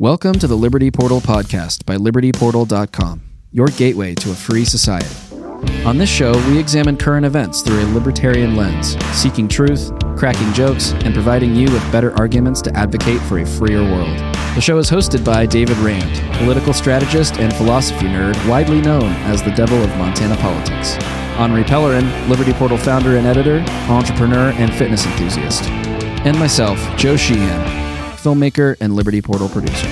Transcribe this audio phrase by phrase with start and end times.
[0.00, 3.20] Welcome to the Liberty Portal podcast by libertyportal.com,
[3.52, 5.14] your gateway to a free society.
[5.84, 10.92] On this show, we examine current events through a libertarian lens, seeking truth, cracking jokes,
[11.04, 14.16] and providing you with better arguments to advocate for a freer world.
[14.54, 19.42] The show is hosted by David Rand, political strategist and philosophy nerd widely known as
[19.42, 20.94] the devil of Montana politics.
[21.36, 25.68] Henri Pellerin, Liberty Portal founder and editor, entrepreneur, and fitness enthusiast.
[26.24, 27.79] And myself, Joe Sheehan,
[28.20, 29.88] filmmaker and Liberty Portal producer.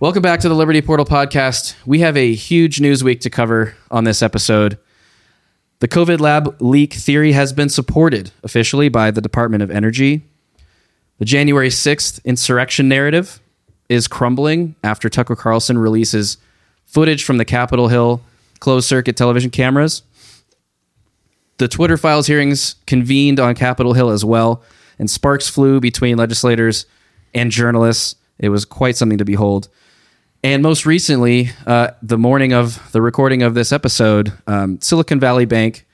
[0.00, 1.74] Welcome back to the Liberty Portal podcast.
[1.86, 4.78] We have a huge news week to cover on this episode.
[5.80, 10.22] The COVID lab leak theory has been supported officially by the Department of Energy.
[11.18, 13.40] The January 6th insurrection narrative
[13.88, 16.38] is crumbling after Tucker Carlson releases
[16.86, 18.22] footage from the Capitol Hill
[18.58, 20.02] closed circuit television cameras.
[21.58, 24.62] The Twitter files hearings convened on Capitol Hill as well
[25.00, 26.84] and sparks flew between legislators
[27.34, 28.16] and journalists.
[28.38, 29.68] It was quite something to behold.
[30.44, 35.46] And most recently, uh, the morning of the recording of this episode, um, Silicon Valley
[35.46, 35.86] Bank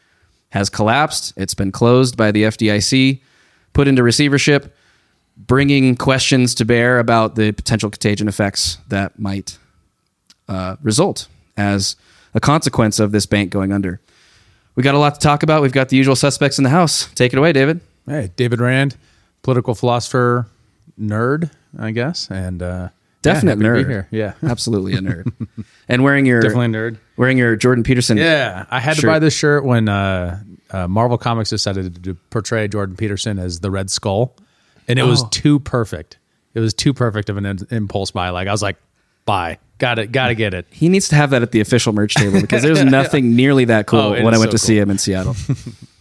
[0.51, 1.33] has collapsed.
[1.37, 3.21] It's been closed by the FDIC,
[3.73, 4.77] put into receivership,
[5.37, 9.57] bringing questions to bear about the potential contagion effects that might
[10.49, 11.95] uh, result as
[12.35, 14.01] a consequence of this bank going under.
[14.75, 15.63] We got a lot to talk about.
[15.63, 17.13] We've got the usual suspects in the house.
[17.15, 17.81] Take it away, David.
[18.07, 18.97] Hey, David Rand,
[19.43, 20.47] political philosopher,
[20.99, 22.89] nerd, I guess, and uh,
[23.23, 23.89] definite yeah, nerd.
[23.89, 24.09] Here.
[24.11, 25.33] Yeah, absolutely a nerd.
[25.89, 26.99] and wearing your definitely nerd.
[27.17, 28.17] Wearing your Jordan Peterson.
[28.17, 29.03] Yeah, I had shirt.
[29.03, 30.41] to buy this shirt when uh,
[30.71, 34.37] uh, Marvel Comics decided to portray Jordan Peterson as the Red Skull,
[34.87, 35.09] and it oh.
[35.09, 36.19] was too perfect.
[36.55, 38.31] It was too perfect of an impulse buy.
[38.31, 38.77] Like I was like,
[39.25, 39.59] buy.
[39.79, 40.11] Got it.
[40.11, 40.67] Got to get it.
[40.71, 43.87] He needs to have that at the official merch table because there's nothing nearly that
[43.87, 44.67] cool oh, when I went so to cool.
[44.67, 45.37] see him in Seattle.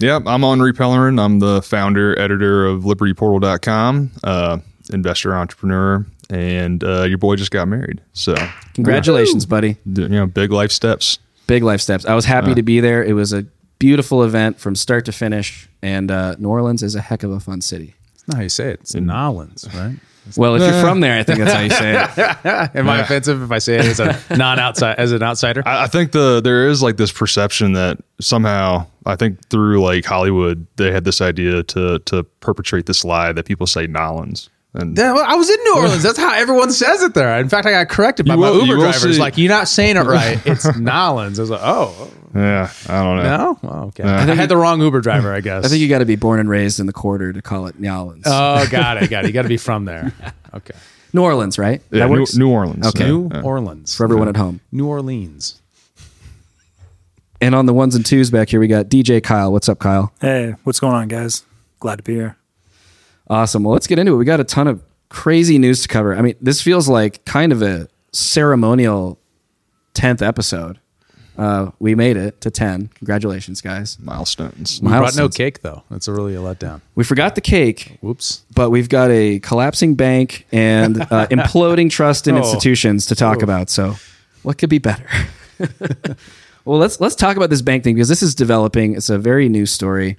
[0.00, 1.22] Yep, I'm Henri Pellerin.
[1.22, 4.58] I'm the founder, editor of LibertyPortal.com, uh,
[4.94, 8.00] investor, entrepreneur, and uh, your boy just got married.
[8.14, 8.34] So
[8.72, 9.76] congratulations, buddy.
[9.84, 11.18] You know, big life steps.
[11.46, 12.06] Big life steps.
[12.06, 13.04] I was happy uh, to be there.
[13.04, 13.44] It was a
[13.78, 17.40] beautiful event from start to finish, and uh, New Orleans is a heck of a
[17.40, 17.94] fun city.
[18.14, 18.80] That's not how you say it.
[18.80, 19.96] It's in Orleans, right?
[20.36, 22.74] Well, if you're from there, I think that's how you say it.
[22.76, 25.62] Am I offensive if I say it as a non-outside as an outsider?
[25.66, 30.04] I, I think the there is like this perception that somehow I think through like
[30.04, 34.50] Hollywood they had this idea to to perpetrate this lie that people say Nolans.
[34.72, 36.02] And yeah, well, I was in New Orleans.
[36.02, 37.38] That's how everyone says it there.
[37.40, 39.18] In fact, I got corrected by my Uber drivers.
[39.18, 40.40] Like, you're not saying it right.
[40.46, 41.38] It's Nolans.
[41.38, 42.10] I was like, oh.
[42.34, 43.36] Yeah, I don't know.
[43.36, 43.58] No?
[43.64, 44.04] Oh, okay.
[44.04, 45.64] I, I had the wrong Uber driver, I guess.
[45.64, 47.80] I think you got to be born and raised in the quarter to call it
[47.80, 48.22] Nolans.
[48.26, 49.10] Oh, got it.
[49.10, 49.28] Got it.
[49.28, 50.12] You got to be from there.
[50.54, 50.74] Okay.
[51.12, 51.82] New Orleans, right?
[51.90, 52.86] Yeah, New, New, Orleans.
[52.86, 53.06] Okay.
[53.06, 53.42] New yeah.
[53.42, 53.96] Orleans.
[53.96, 54.60] For everyone at home.
[54.70, 55.60] New Orleans.
[57.40, 59.50] And on the ones and twos back here, we got DJ Kyle.
[59.50, 60.12] What's up, Kyle?
[60.20, 61.42] Hey, what's going on, guys?
[61.80, 62.36] Glad to be here.
[63.30, 63.62] Awesome.
[63.62, 64.16] Well, let's get into it.
[64.16, 66.16] We got a ton of crazy news to cover.
[66.16, 69.20] I mean, this feels like kind of a ceremonial
[69.94, 70.80] 10th episode.
[71.38, 72.88] Uh, we made it to 10.
[72.88, 73.98] Congratulations, guys.
[74.00, 74.80] Milestones.
[74.82, 75.84] We brought no cake, though.
[75.90, 76.80] That's a really a letdown.
[76.96, 77.98] We forgot the cake.
[78.02, 78.44] Whoops.
[78.54, 82.38] But we've got a collapsing bank and uh, imploding trust in oh.
[82.38, 83.44] institutions to talk oh.
[83.44, 83.70] about.
[83.70, 83.94] So,
[84.42, 85.06] what could be better?
[86.64, 88.94] well, let's let's talk about this bank thing because this is developing.
[88.94, 90.18] It's a very new story.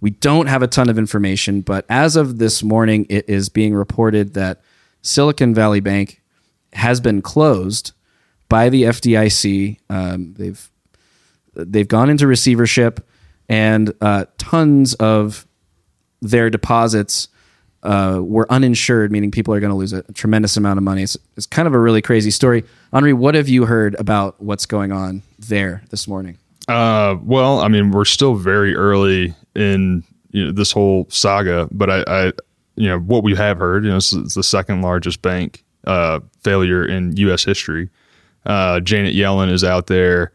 [0.00, 3.74] We don't have a ton of information, but as of this morning, it is being
[3.74, 4.60] reported that
[5.02, 6.22] Silicon Valley Bank
[6.72, 7.92] has been closed
[8.48, 9.78] by the FDIC.
[9.90, 10.70] Um, they've
[11.54, 13.06] they've gone into receivership,
[13.48, 15.46] and uh, tons of
[16.20, 17.28] their deposits
[17.82, 21.02] uh, were uninsured, meaning people are going to lose a, tremendous amount of money.
[21.02, 22.64] It's, it's kind of a really crazy story.
[22.92, 26.38] Henri, what have you heard about what's going on there this morning?
[26.68, 31.90] Uh, well, I mean, we're still very early in you know, this whole saga, but
[31.90, 32.32] I, I,
[32.76, 36.20] you know, what we have heard, you know, it's, it's the second largest bank uh,
[36.42, 37.42] failure in U.S.
[37.42, 37.88] history.
[38.44, 40.32] Uh, Janet Yellen is out there,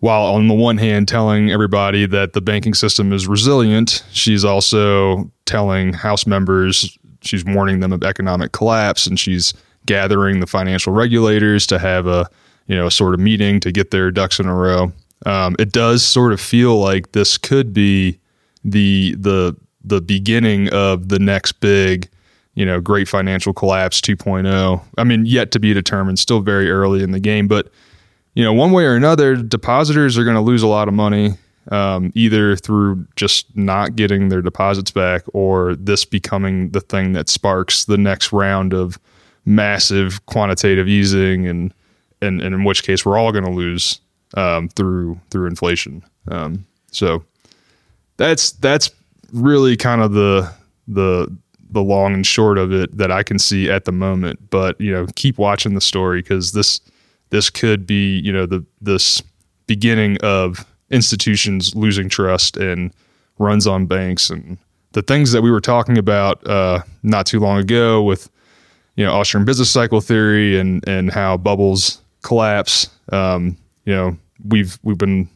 [0.00, 5.30] while on the one hand telling everybody that the banking system is resilient, she's also
[5.46, 9.54] telling House members she's warning them of economic collapse, and she's
[9.86, 12.28] gathering the financial regulators to have a
[12.66, 14.92] you know a sort of meeting to get their ducks in a row.
[15.26, 18.18] Um, it does sort of feel like this could be
[18.64, 22.08] the the the beginning of the next big,
[22.54, 24.82] you know, great financial collapse 2.0.
[24.98, 27.70] I mean, yet to be determined, still very early in the game, but
[28.34, 31.34] you know, one way or another, depositors are going to lose a lot of money,
[31.70, 37.28] um, either through just not getting their deposits back, or this becoming the thing that
[37.28, 38.98] sparks the next round of
[39.44, 41.74] massive quantitative easing, and
[42.22, 44.00] and, and in which case we're all going to lose
[44.34, 46.02] um, through through inflation.
[46.28, 47.24] Um, so
[48.16, 48.90] that's that's
[49.32, 50.52] really kind of the
[50.88, 51.34] the
[51.72, 54.50] the long and short of it that I can see at the moment.
[54.50, 56.80] But you know, keep watching the story because this
[57.30, 59.22] this could be you know the this
[59.66, 62.92] beginning of institutions losing trust and
[63.38, 64.58] runs on banks and
[64.92, 68.28] the things that we were talking about uh, not too long ago with
[68.96, 72.88] you know Austrian business cycle theory and and how bubbles collapse.
[73.12, 73.56] Um,
[73.90, 74.16] you know,
[74.46, 75.28] we've we've been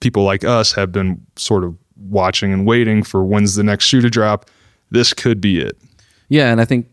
[0.00, 4.02] people like us have been sort of watching and waiting for when's the next shoe
[4.02, 4.50] to drop.
[4.90, 5.78] This could be it.
[6.28, 6.86] Yeah, and I think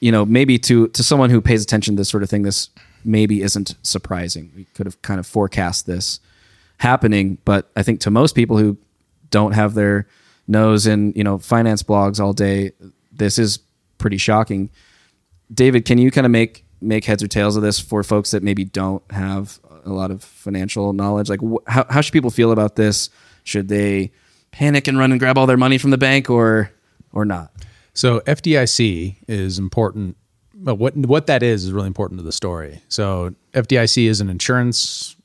[0.00, 2.68] you know maybe to to someone who pays attention to this sort of thing, this
[3.02, 4.52] maybe isn't surprising.
[4.54, 6.20] We could have kind of forecast this
[6.76, 8.76] happening, but I think to most people who
[9.30, 10.06] don't have their
[10.46, 12.72] nose in you know finance blogs all day,
[13.10, 13.60] this is
[13.96, 14.68] pretty shocking.
[15.50, 18.42] David, can you kind of make make heads or tails of this for folks that
[18.42, 21.28] maybe don't have a lot of financial knowledge?
[21.28, 23.10] Like, wh- how how should people feel about this?
[23.44, 24.12] Should they
[24.50, 26.70] panic and run and grab all their money from the bank, or
[27.12, 27.52] or not?
[27.94, 30.16] So FDIC is important.
[30.54, 32.80] But what what that is is really important to the story.
[32.88, 35.16] So FDIC is an insurance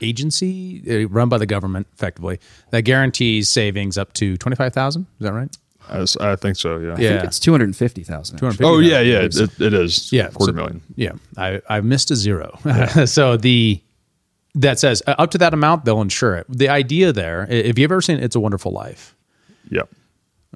[0.00, 2.40] agency uh, run by the government, effectively,
[2.70, 5.06] that guarantees savings up to twenty five thousand.
[5.18, 5.56] Is that right?
[5.88, 6.78] I, s- I think so.
[6.78, 6.92] Yeah.
[6.92, 8.40] I think it's two hundred fifty thousand.
[8.62, 9.20] Oh yeah, yeah.
[9.20, 10.12] It, it is.
[10.12, 10.82] yeah, Quarter so- million.
[10.96, 12.58] Yeah, I I missed a zero.
[13.06, 13.80] so the
[14.56, 16.46] that says uh, up to that amount they'll insure it.
[16.48, 19.14] The idea there, i- if you've ever seen It's a Wonderful Life,
[19.70, 19.88] Yep.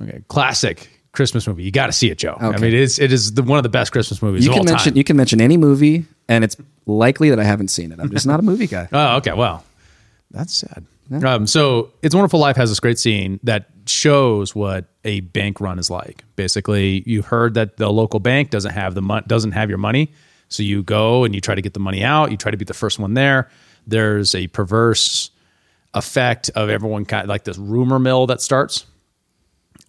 [0.02, 1.64] okay, classic Christmas movie.
[1.64, 2.36] You got to see it, Joe.
[2.38, 2.58] I Okay.
[2.70, 4.72] mean, it's it is the, one of the best Christmas movies You of can all
[4.72, 4.96] mention time.
[4.98, 7.98] you can mention any movie, and it's likely that I haven't seen it.
[8.00, 8.88] I'm just not a movie guy.
[8.92, 9.32] Oh, okay.
[9.32, 9.64] Well,
[10.30, 10.84] that's sad.
[11.24, 15.60] Um, so, It's a Wonderful Life has this great scene that shows what a bank
[15.60, 16.22] run is like.
[16.36, 20.12] Basically, you heard that the local bank doesn't have the mon- doesn't have your money,
[20.48, 22.30] so you go and you try to get the money out.
[22.30, 23.50] You try to be the first one there.
[23.86, 25.30] There's a perverse
[25.94, 28.84] effect of everyone kind of like this rumor mill that starts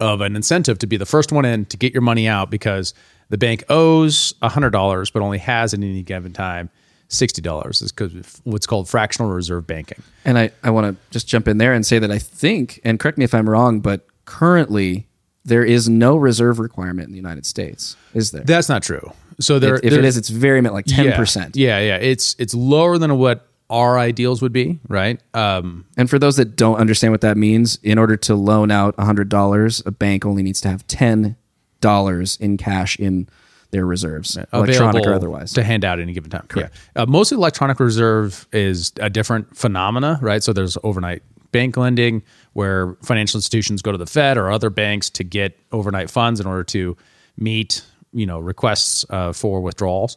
[0.00, 2.94] of an incentive to be the first one in to get your money out because
[3.28, 6.70] the bank owes $100 but only has at any given time
[7.10, 10.02] $60 is because what's called fractional reserve banking.
[10.24, 12.98] And I, I want to just jump in there and say that I think, and
[12.98, 15.06] correct me if I'm wrong, but currently
[15.44, 18.42] there is no reserve requirement in the United States, is there?
[18.44, 19.12] That's not true.
[19.40, 21.56] So there, if it there- is, it's very like ten percent.
[21.56, 25.20] Yeah, yeah, it's it's lower than what our ideals would be, right?
[25.32, 28.98] Um, And for those that don't understand what that means, in order to loan out
[28.98, 31.36] hundred dollars, a bank only needs to have ten
[31.80, 33.28] dollars in cash in
[33.70, 35.52] their reserves, electronic or otherwise.
[35.52, 36.44] to hand out at any given time.
[36.48, 36.74] Correct.
[36.96, 37.02] Yeah.
[37.02, 40.42] Uh, most electronic reserve is a different phenomena, right?
[40.42, 41.22] So there's overnight
[41.52, 42.22] bank lending
[42.52, 46.46] where financial institutions go to the Fed or other banks to get overnight funds in
[46.46, 46.96] order to
[47.36, 47.82] meet,
[48.12, 50.16] you know, requests uh, for withdrawals.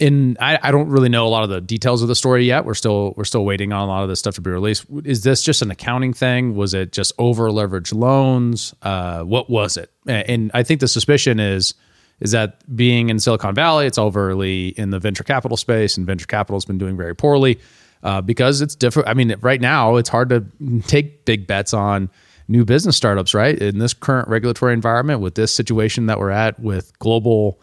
[0.00, 2.64] And I, I don't really know a lot of the details of the story yet.
[2.64, 4.84] We're still we're still waiting on a lot of this stuff to be released.
[5.04, 6.56] Is this just an accounting thing?
[6.56, 8.74] Was it just over leveraged loans?
[8.82, 9.92] Uh, what was it?
[10.06, 11.74] And I think the suspicion is
[12.18, 16.26] is that being in Silicon Valley, it's overly in the venture capital space, and venture
[16.26, 17.60] capital has been doing very poorly
[18.02, 19.08] uh, because it's different.
[19.08, 20.44] I mean, right now it's hard to
[20.86, 22.10] take big bets on
[22.48, 23.58] new business startups, right?
[23.58, 27.60] In this current regulatory environment, with this situation that we're at, with global,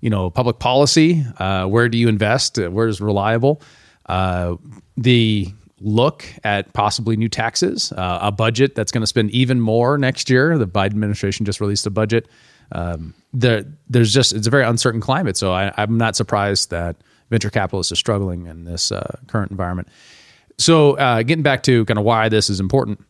[0.00, 2.58] you know, public policy, uh, where do you invest?
[2.58, 3.62] Uh, Where is reliable?
[4.06, 4.56] Uh,
[4.96, 5.48] the
[5.80, 10.30] look at possibly new taxes, uh, a budget that's going to spend even more next
[10.30, 10.56] year.
[10.56, 12.28] The Biden administration just released a budget.
[12.72, 16.96] Um, there, there's just it's a very uncertain climate, so I, I'm not surprised that
[17.30, 19.88] venture capitalists are struggling in this uh, current environment.
[20.58, 23.04] So, uh, getting back to kind of why this is important,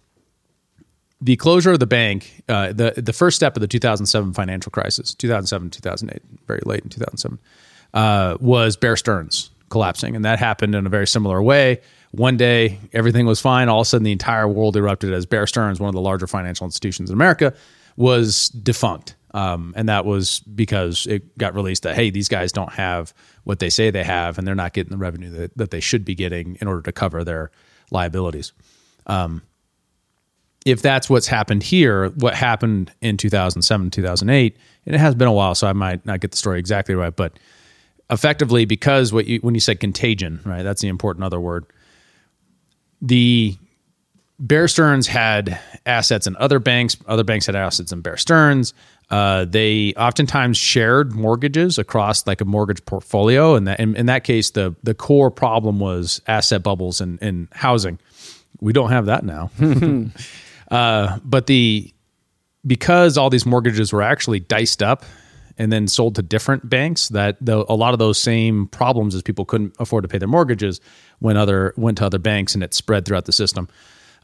[1.20, 5.14] the closure of the bank, uh, the the first step of the 2007 financial crisis,
[5.14, 7.38] 2007 2008, very late in 2007,
[7.94, 11.80] uh, was Bear Stearns collapsing, and that happened in a very similar way.
[12.12, 13.68] One day, everything was fine.
[13.68, 16.26] All of a sudden, the entire world erupted as Bear Stearns, one of the larger
[16.26, 17.54] financial institutions in America,
[17.96, 19.16] was defunct.
[19.34, 23.12] Um, and that was because it got released that hey, these guys don't have
[23.42, 26.04] what they say they have, and they're not getting the revenue that, that they should
[26.04, 27.50] be getting in order to cover their
[27.90, 28.52] liabilities
[30.64, 35.32] if that's what's happened here, what happened in 2007, 2008, and it has been a
[35.32, 37.38] while, so I might not get the story exactly right, but
[38.10, 41.66] effectively, because what you, when you said contagion, right, that's the important other word.
[43.02, 43.56] The
[44.44, 46.98] Bear Stearns had assets in other banks.
[47.06, 48.74] Other banks had assets in Bear Stearns.
[49.10, 54.24] Uh, they oftentimes shared mortgages across like a mortgage portfolio, and that in, in that
[54.24, 57.98] case, the the core problem was asset bubbles in, in housing.
[58.60, 59.50] We don't have that now.
[60.70, 61.92] Uh, but the
[62.66, 65.04] because all these mortgages were actually diced up
[65.58, 69.22] and then sold to different banks, that the, a lot of those same problems as
[69.22, 70.80] people couldn't afford to pay their mortgages
[71.18, 73.68] when other went to other banks and it spread throughout the system.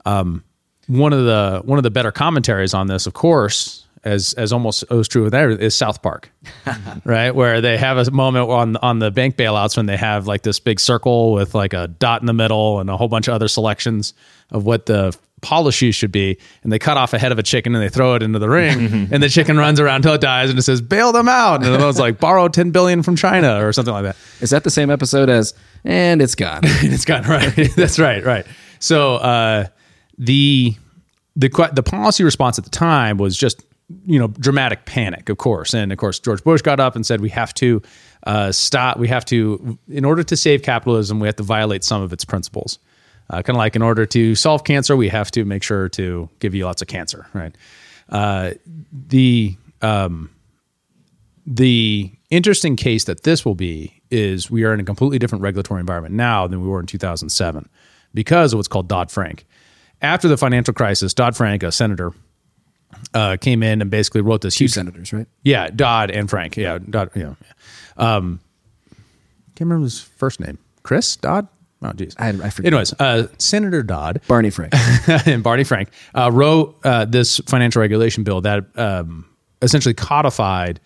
[0.06, 0.44] Um,
[0.86, 4.84] one of the one of the better commentaries on this, of course, as as almost
[4.90, 6.30] as true with that is South Park,
[7.04, 7.34] right?
[7.34, 10.58] Where they have a moment on on the bank bailouts when they have like this
[10.58, 13.48] big circle with like a dot in the middle and a whole bunch of other
[13.48, 14.14] selections
[14.50, 17.74] of what the policy should be, and they cut off a head of a chicken
[17.74, 20.50] and they throw it into the ring, and the chicken runs around until it dies,
[20.50, 23.64] and it says bail them out, and the one's like borrow ten billion from China
[23.64, 24.16] or something like that.
[24.40, 25.54] Is that the same episode as
[25.84, 26.60] and it's gone?
[26.64, 27.70] it's gone right.
[27.76, 28.46] That's right, right.
[28.78, 29.66] So uh,
[30.20, 30.74] the
[31.34, 33.64] the the policy response at the time was just
[34.06, 37.20] you know dramatic panic, of course, and of course George Bush got up and said
[37.22, 37.82] we have to
[38.24, 38.98] uh, stop.
[38.98, 42.24] We have to, in order to save capitalism, we have to violate some of its
[42.24, 42.78] principles.
[43.30, 46.28] Uh, kind of like in order to solve cancer, we have to make sure to
[46.38, 47.56] give you lots of cancer, right?
[48.10, 48.52] Uh,
[49.08, 50.28] the um,
[51.46, 55.80] the interesting case that this will be is we are in a completely different regulatory
[55.80, 57.68] environment now than we were in 2007
[58.12, 59.46] because of what's called Dodd Frank.
[60.02, 62.12] After the financial crisis, Dodd Frank, a senator,
[63.14, 65.26] uh, came in and basically wrote this Two huge senators, right?
[65.42, 66.56] yeah, Dodd and Frank.
[66.56, 67.10] Yeah, Dodd.
[67.14, 67.34] Yeah.
[67.96, 68.40] Um,
[69.54, 70.58] can't remember his first name.
[70.82, 71.46] Chris Dodd.
[71.82, 72.14] Oh, geez.
[72.18, 72.72] I- I forget.
[72.72, 74.72] Anyways, uh, Senator Dodd Barney Frank.
[75.26, 79.26] and Barney Frank uh, wrote uh, this financial regulation bill that um,
[79.62, 80.80] essentially codified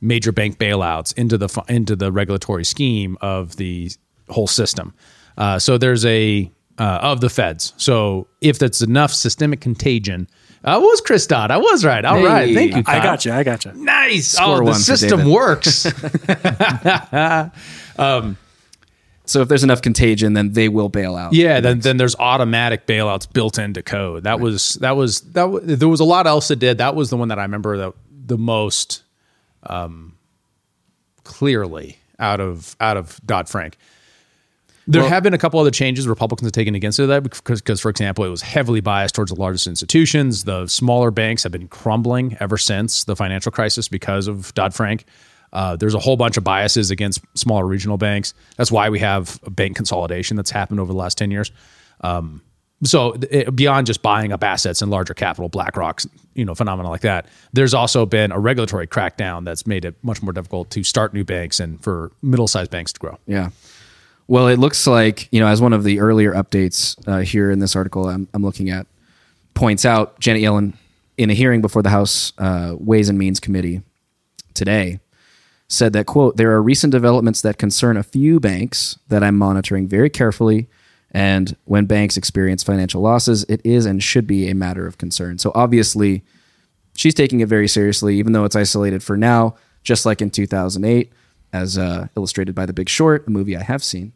[0.00, 3.90] major bank bailouts into the into the regulatory scheme of the
[4.28, 4.94] whole system.
[5.36, 7.72] Uh, so there's a uh, of the feds.
[7.76, 10.28] So if that's enough systemic contagion,
[10.64, 11.50] I was Chris Dodd.
[11.50, 12.04] I was right.
[12.04, 12.48] All right.
[12.48, 12.54] Hey.
[12.54, 12.82] Thank you.
[12.86, 13.32] I got you.
[13.32, 13.72] I got you.
[13.74, 14.28] Nice.
[14.28, 15.68] Score oh, the system works.
[19.26, 21.32] so if there's enough contagion, then they will bail out.
[21.32, 21.60] yeah.
[21.60, 24.24] Then then there's automatic bailouts built into code.
[24.24, 25.44] That was that was that.
[25.44, 26.78] Was, there was a lot else that did.
[26.78, 27.92] That was the one that I remember the
[28.26, 29.04] the most
[29.62, 30.16] um,
[31.22, 33.76] clearly out of out of Dodd Frank.
[34.88, 37.60] There Well- have been a couple other changes Republicans have taken against it that because,
[37.60, 40.44] because, for example, it was heavily biased towards the largest institutions.
[40.44, 45.04] The smaller banks have been crumbling ever since the financial crisis because of Dodd Frank.
[45.52, 48.34] Uh, there's a whole bunch of biases against smaller regional banks.
[48.56, 51.50] That's why we have a bank consolidation that's happened over the last 10 years.
[52.02, 52.42] Um,
[52.84, 57.00] so it, beyond just buying up assets and larger capital, BlackRock's you know phenomena like
[57.00, 61.14] that, there's also been a regulatory crackdown that's made it much more difficult to start
[61.14, 63.18] new banks and for middle-sized banks to grow.
[63.26, 63.48] Yeah.
[64.28, 67.60] Well, it looks like, you know, as one of the earlier updates uh, here in
[67.60, 68.86] this article I'm, I'm looking at
[69.54, 70.74] points out, Janet Yellen,
[71.16, 73.82] in a hearing before the House uh, Ways and Means Committee
[74.52, 75.00] today,
[75.68, 79.86] said that, quote, there are recent developments that concern a few banks that I'm monitoring
[79.86, 80.68] very carefully.
[81.12, 85.38] And when banks experience financial losses, it is and should be a matter of concern.
[85.38, 86.22] So obviously,
[86.96, 91.12] she's taking it very seriously, even though it's isolated for now, just like in 2008,
[91.52, 94.12] as uh, illustrated by The Big Short, a movie I have seen.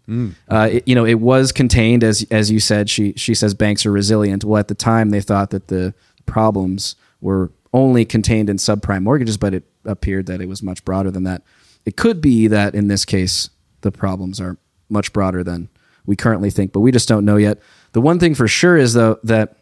[0.49, 2.91] Uh, it, you know, it was contained, as as you said.
[2.91, 4.45] She she says banks are resilient.
[4.45, 5.95] Well, at the time, they thought that the
[6.27, 11.11] problems were only contained in subprime mortgages, but it appeared that it was much broader
[11.11, 11.43] than that.
[11.85, 14.59] It could be that in this case, the problems are
[14.89, 15.69] much broader than
[16.07, 17.59] we currently think, but we just don't know yet.
[17.93, 19.57] The one thing for sure is though that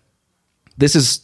[0.77, 1.21] this is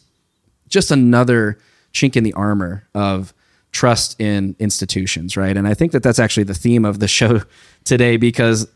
[0.69, 1.57] just another
[1.93, 3.33] chink in the armor of
[3.75, 5.57] trust in institutions, right?
[5.57, 7.41] And I think that that's actually the theme of the show
[7.83, 8.67] today because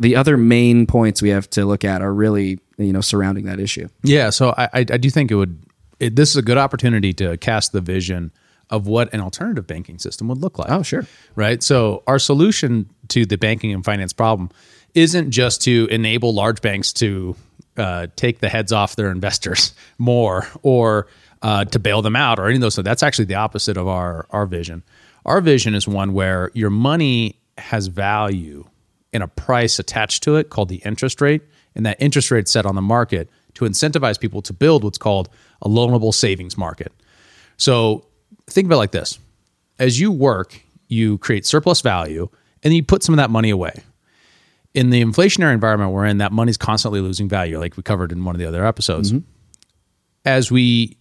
[0.00, 3.60] the other main points we have to look at are really, you know, surrounding that
[3.60, 3.88] issue.
[4.02, 5.62] Yeah, so I, I do think it would.
[6.00, 8.32] It, this is a good opportunity to cast the vision
[8.70, 10.68] of what an alternative banking system would look like.
[10.68, 11.06] Oh, sure.
[11.36, 11.62] Right.
[11.62, 14.50] So our solution to the banking and finance problem
[14.94, 17.36] isn't just to enable large banks to
[17.76, 21.06] uh, take the heads off their investors more or
[21.44, 22.74] uh, to bail them out or any of those.
[22.74, 24.82] So that's actually the opposite of our our vision.
[25.26, 28.64] Our vision is one where your money has value
[29.12, 31.42] and a price attached to it called the interest rate,
[31.76, 35.28] and that interest rate set on the market to incentivize people to build what's called
[35.62, 36.92] a loanable savings market.
[37.58, 38.06] So
[38.46, 39.18] think about it like this:
[39.78, 42.28] as you work, you create surplus value,
[42.62, 43.82] and you put some of that money away.
[44.72, 48.24] In the inflationary environment we're in, that money's constantly losing value, like we covered in
[48.24, 49.12] one of the other episodes.
[50.24, 50.96] As we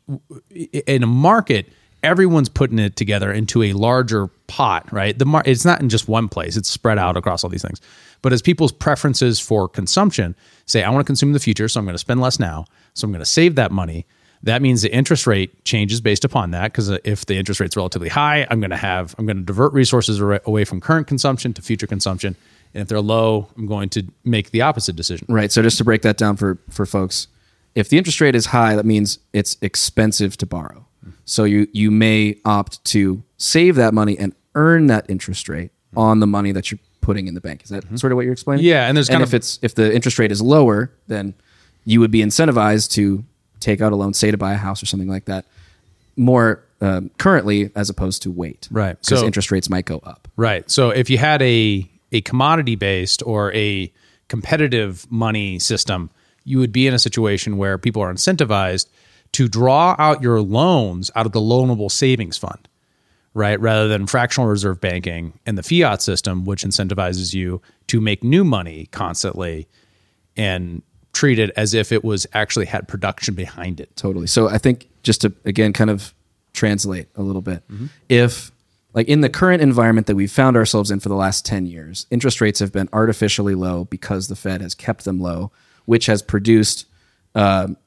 [0.85, 1.71] in a market,
[2.03, 5.17] everyone's putting it together into a larger pot, right?
[5.17, 7.79] The mar- it's not in just one place; it's spread out across all these things.
[8.21, 11.79] But as people's preferences for consumption say, I want to consume in the future, so
[11.79, 14.05] I'm going to spend less now, so I'm going to save that money.
[14.43, 17.77] That means the interest rate changes based upon that because uh, if the interest rate's
[17.77, 21.53] relatively high, I'm going to have I'm going to divert resources away from current consumption
[21.53, 22.35] to future consumption,
[22.73, 25.27] and if they're low, I'm going to make the opposite decision.
[25.29, 25.51] Right.
[25.51, 27.27] So just to break that down for for folks,
[27.75, 30.85] if the interest rate is high, that means it's expensive to borrow.
[31.25, 36.19] So you you may opt to save that money and earn that interest rate on
[36.19, 37.63] the money that you're putting in the bank.
[37.63, 38.65] Is that sort of what you're explaining?
[38.65, 41.33] Yeah, and there's kind if of- it's if the interest rate is lower, then
[41.85, 43.23] you would be incentivized to
[43.59, 45.45] take out a loan, say to buy a house or something like that.
[46.15, 48.67] More um, currently as opposed to wait.
[48.71, 48.97] Right.
[49.01, 50.27] Because So- interest rates might go up.
[50.35, 50.69] Right.
[50.69, 53.91] So if you had a a commodity based or a
[54.27, 56.09] competitive money system,
[56.43, 58.87] you would be in a situation where people are incentivized
[59.33, 62.67] to draw out your loans out of the loanable savings fund,
[63.33, 63.59] right?
[63.59, 68.43] Rather than fractional reserve banking and the fiat system, which incentivizes you to make new
[68.43, 69.67] money constantly
[70.37, 70.81] and
[71.13, 73.95] treat it as if it was actually had production behind it.
[73.95, 74.27] Totally.
[74.27, 76.13] So I think just to again kind of
[76.53, 77.87] translate a little bit, mm-hmm.
[78.09, 78.51] if
[78.93, 82.05] like in the current environment that we've found ourselves in for the last 10 years,
[82.11, 85.51] interest rates have been artificially low because the Fed has kept them low,
[85.85, 86.85] which has produced
[87.35, 87.77] um,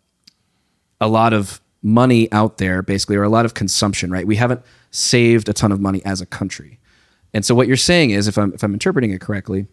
[1.01, 4.27] a lot of money out there, basically, or a lot of consumption, right?
[4.27, 6.79] We haven't saved a ton of money as a country.
[7.33, 9.67] And so what you're saying is, if I'm if I'm interpreting it correctly,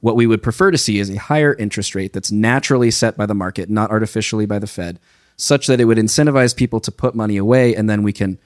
[0.00, 3.26] what we would prefer to see is a higher interest rate that's naturally set by
[3.26, 4.98] the market, not artificially by the Fed,
[5.36, 8.38] such that it would incentivize people to put money away, and then we can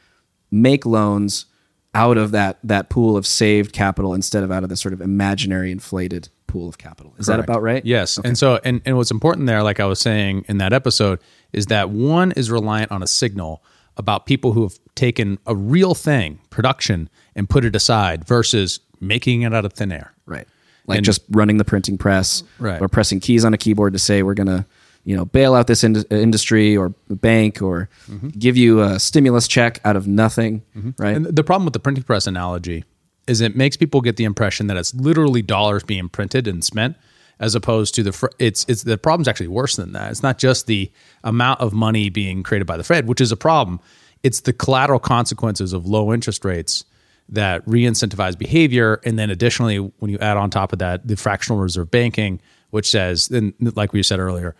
[0.51, 1.47] make loans
[1.95, 5.01] out of that that pool of saved capital instead of out of this sort of
[5.01, 7.15] imaginary inflated pool of capital.
[7.19, 7.85] Is that about right?
[7.85, 8.19] Yes.
[8.19, 11.21] And so, and, and what's important there, like I was saying in that episode,
[11.53, 13.63] is that one is reliant on a signal
[13.97, 19.43] about people who have taken a real thing, production, and put it aside versus making
[19.43, 20.13] it out of thin air.
[20.27, 20.47] Right.
[20.87, 22.81] Like And- just running the printing press Right.
[22.81, 24.65] or pressing keys on a keyboard to say we're going to,
[25.05, 28.29] you know, bail out this ind- industry or bank or mm-hmm.
[28.29, 30.91] give you a stimulus check out of nothing, mm-hmm.
[30.99, 31.17] right?
[31.17, 32.85] And the problem with the printing press analogy
[33.31, 36.97] is it makes people get the impression that it's literally dollars being printed and spent
[37.39, 40.11] as opposed to the fr- it's it's the problem's actually worse than that.
[40.11, 40.91] It's not just the
[41.25, 43.81] amount of money being created by the Fed, which is a problem.
[44.23, 46.85] It's the collateral consequences of low interest rates
[47.31, 51.61] that re-incentivize behavior and then additionally when you add on top of that the fractional
[51.61, 54.57] reserve banking which says then like we said earlier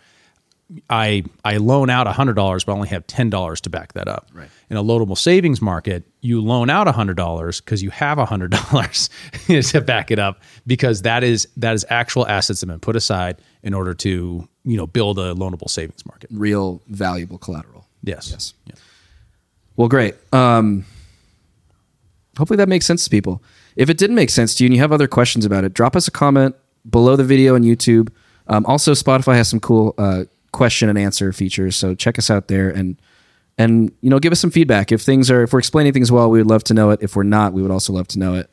[0.89, 4.07] I I loan out hundred dollars, but I only have ten dollars to back that
[4.07, 4.29] up.
[4.33, 4.49] Right.
[4.71, 9.09] In a loanable savings market, you loan out hundred dollars because you have hundred dollars
[9.47, 12.95] to back it up because that is that is actual assets that have been put
[12.95, 16.29] aside in order to you know build a loanable savings market.
[16.31, 17.85] Real valuable collateral.
[18.01, 18.31] Yes.
[18.31, 18.53] Yes.
[19.75, 20.15] Well, great.
[20.33, 20.85] Um,
[22.37, 23.43] hopefully that makes sense to people.
[23.75, 25.97] If it didn't make sense to you and you have other questions about it, drop
[25.97, 26.55] us a comment
[26.89, 28.07] below the video on YouTube.
[28.47, 32.47] Um, also, Spotify has some cool uh, question and answer features, so check us out
[32.47, 32.97] there and
[33.57, 34.91] and you know give us some feedback.
[34.91, 37.01] If things are if we're explaining things well, we would love to know it.
[37.01, 38.49] If we're not, we would also love to know it.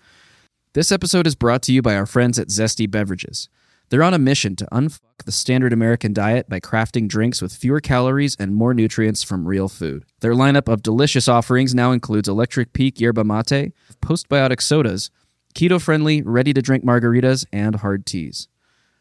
[0.74, 3.48] This episode is brought to you by our friends at Zesty Beverages.
[3.90, 7.80] They're on a mission to unfuck the standard American diet by crafting drinks with fewer
[7.80, 10.04] calories and more nutrients from real food.
[10.20, 15.11] Their lineup of delicious offerings now includes Electric Peak Yerba Mate, postbiotic sodas,
[15.54, 18.48] keto friendly, ready to drink margaritas, and hard teas.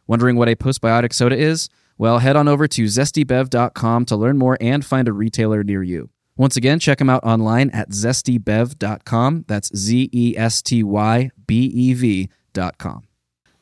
[0.08, 1.70] Wondering what a postbiotic soda is?
[1.98, 6.10] Well, head on over to zestybev.com to learn more and find a retailer near you.
[6.36, 9.46] Once again, check them out online at zestybev.com.
[9.48, 13.08] That's Z E S T Y B E V.com.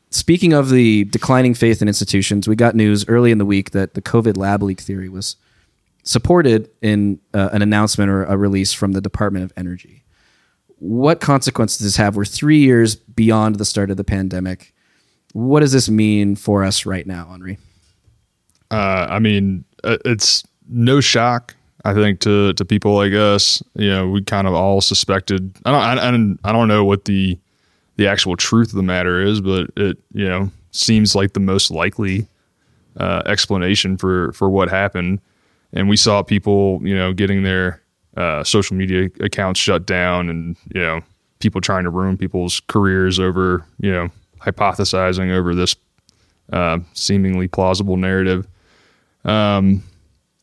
[0.09, 3.93] Speaking of the declining faith in institutions, we got news early in the week that
[3.93, 5.37] the COVID lab leak theory was
[6.03, 10.03] supported in uh, an announcement or a release from the Department of Energy.
[10.79, 12.15] What consequences does this have?
[12.15, 14.73] We're three years beyond the start of the pandemic.
[15.33, 17.57] What does this mean for us right now, Henri?
[18.71, 21.55] Uh, I mean, uh, it's no shock.
[21.83, 25.55] I think to to people like us, you know, we kind of all suspected.
[25.65, 25.81] I don't,
[26.43, 27.37] I, I don't, know what the
[27.97, 31.69] the actual truth of the matter is, but it, you know, seems like the most
[31.69, 32.27] likely
[32.97, 35.21] uh, explanation for for what happened.
[35.73, 37.81] And we saw people, you know, getting their
[38.17, 41.01] uh, social media accounts shut down, and you know,
[41.39, 45.75] people trying to ruin people's careers over, you know, hypothesizing over this
[46.51, 48.47] uh, seemingly plausible narrative.
[49.25, 49.83] Um,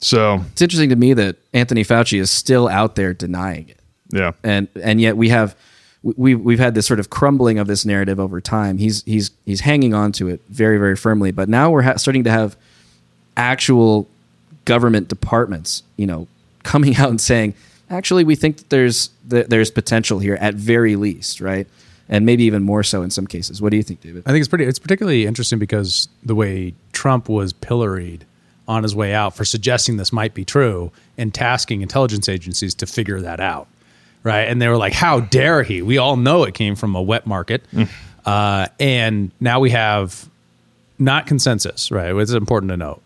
[0.01, 3.79] so It's interesting to me that Anthony Fauci is still out there denying it.
[4.11, 5.55] yeah, and and yet we have
[6.03, 8.79] we we've had this sort of crumbling of this narrative over time.
[8.79, 12.25] He's he's he's hanging on to it very very firmly, but now we're ha- starting
[12.25, 12.57] to have
[13.37, 14.09] actual
[14.65, 16.27] government departments, you know,
[16.65, 17.55] coming out and saying,
[17.91, 21.67] actually, we think that there's that there's potential here at very least, right?
[22.09, 23.63] And maybe even more so in some cases.
[23.63, 24.25] What do you think, David?
[24.27, 24.65] I think it's pretty.
[24.65, 28.27] It's particularly interesting because the way Trump was pilloried
[28.69, 32.87] on his way out for suggesting this might be true and tasking intelligence agencies to
[32.87, 33.67] figure that out,
[34.23, 34.43] right?
[34.43, 37.27] And they were like, "How dare he?" We all know it came from a wet
[37.27, 37.65] market,
[38.25, 40.29] uh, and now we have
[40.99, 42.15] not consensus, right?
[42.15, 43.03] It's important to note.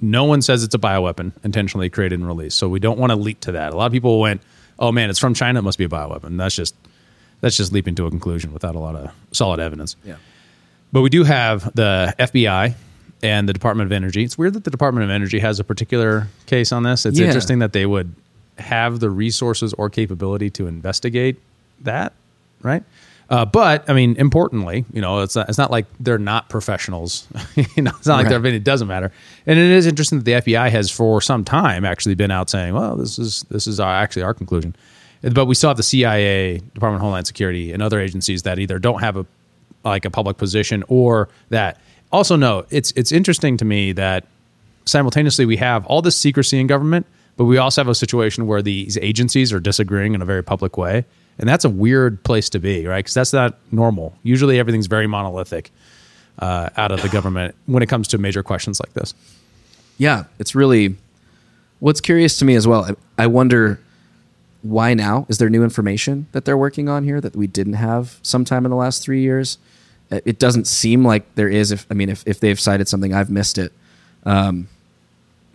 [0.00, 3.16] No one says it's a bioweapon intentionally created and released, so we don't want to
[3.16, 3.72] leap to that.
[3.72, 4.40] A lot of people went,
[4.78, 6.74] "Oh man, it's from China; it must be a bioweapon." That's just
[7.40, 9.96] that's just leaping to a conclusion without a lot of solid evidence.
[10.04, 10.16] Yeah.
[10.92, 12.74] But we do have the FBI
[13.22, 14.24] and the Department of Energy.
[14.24, 17.06] It's weird that the Department of Energy has a particular case on this.
[17.06, 17.26] It's Yeah.
[17.26, 18.14] interesting that they would
[18.58, 21.36] have the resources or capability to investigate
[21.82, 22.12] that,
[22.62, 22.82] right?
[23.30, 27.26] Uh, but I mean, importantly, you know, it's not, it's not like they're not professionals.
[27.76, 28.42] you know, it's not like Right.
[28.42, 28.54] they're.
[28.54, 29.10] It doesn't matter.
[29.46, 32.74] And it is interesting that the FBI has, for some time, actually been out saying,
[32.74, 34.76] "Well, this is this is our, actually our conclusion."
[35.22, 38.78] But we still have the CIA, Department of Homeland Security, and other agencies that either
[38.78, 39.24] don't have a
[39.84, 41.80] like a public position or that.
[42.12, 44.26] Also, no, it's it's interesting to me that
[44.84, 48.62] simultaneously we have all this secrecy in government, but we also have a situation where
[48.62, 51.04] these agencies are disagreeing in a very public way.
[51.38, 52.98] And that's a weird place to be, right?
[52.98, 54.14] Because that's not normal.
[54.22, 55.70] Usually everything's very monolithic
[56.38, 59.14] uh, out of the government when it comes to major questions like this.
[59.96, 60.96] Yeah, it's really
[61.80, 62.84] what's curious to me as well.
[63.18, 63.80] I, I wonder
[64.62, 65.26] why now?
[65.28, 68.70] Is there new information that they're working on here that we didn't have sometime in
[68.70, 69.58] the last three years?
[70.12, 71.72] Uh, It doesn't seem like there is.
[71.72, 73.72] If I mean, if, if they've cited something, I've missed it.
[74.24, 74.68] Um,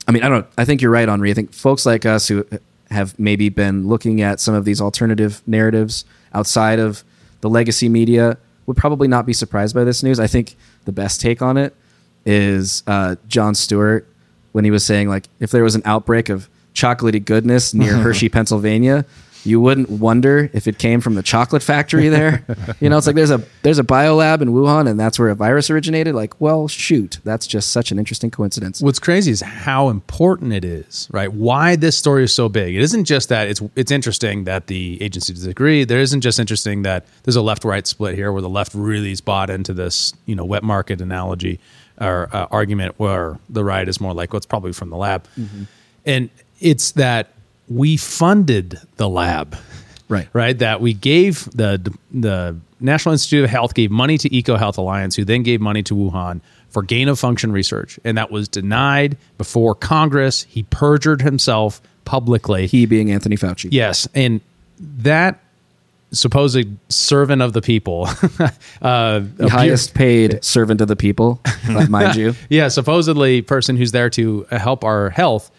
[0.07, 0.45] I mean, I don't.
[0.57, 1.31] I think you're right, Henri.
[1.31, 2.45] I think folks like us who
[2.89, 7.03] have maybe been looking at some of these alternative narratives outside of
[7.41, 10.19] the legacy media would probably not be surprised by this news.
[10.19, 11.75] I think the best take on it
[12.25, 14.07] is uh, Jon Stewart
[14.53, 18.29] when he was saying like if there was an outbreak of chocolatey goodness near Hershey,
[18.29, 19.05] Pennsylvania,
[19.47, 22.45] you wouldn't wonder if it came from the chocolate factory there.
[22.79, 25.35] you know, it's like there's a there's a biolab in Wuhan and that's where a
[25.35, 26.13] virus originated.
[26.13, 28.81] Like, well, shoot, that's just such an interesting coincidence.
[28.81, 31.31] What's crazy is how important it is, right?
[31.31, 32.75] Why this story is so big.
[32.75, 35.83] It isn't just that it's it's interesting that the agency disagree.
[35.83, 39.11] There isn't just interesting that there's a left right split here, where the left really
[39.11, 41.59] is bought into this, you know, wet market analogy
[41.99, 45.25] or uh, argument, where the right is more like what's probably from the lab,
[46.05, 46.29] and
[46.59, 47.31] it's that
[47.69, 49.55] we funded the lab
[50.09, 50.29] Right.
[50.31, 50.57] right?
[50.57, 55.25] That we gave the the National Institute of Health gave money to EcoHealth Alliance, who
[55.25, 59.75] then gave money to Wuhan for gain of function research, and that was denied before
[59.75, 60.43] Congress.
[60.43, 62.67] He perjured himself publicly.
[62.67, 63.67] He being Anthony Fauci.
[63.71, 64.39] yes, and
[64.79, 65.39] that
[66.11, 68.07] supposed servant of the people,
[68.81, 71.41] uh, the highest paid servant of the people,
[71.89, 72.33] mind you.
[72.49, 75.51] yeah, supposedly person who's there to help our health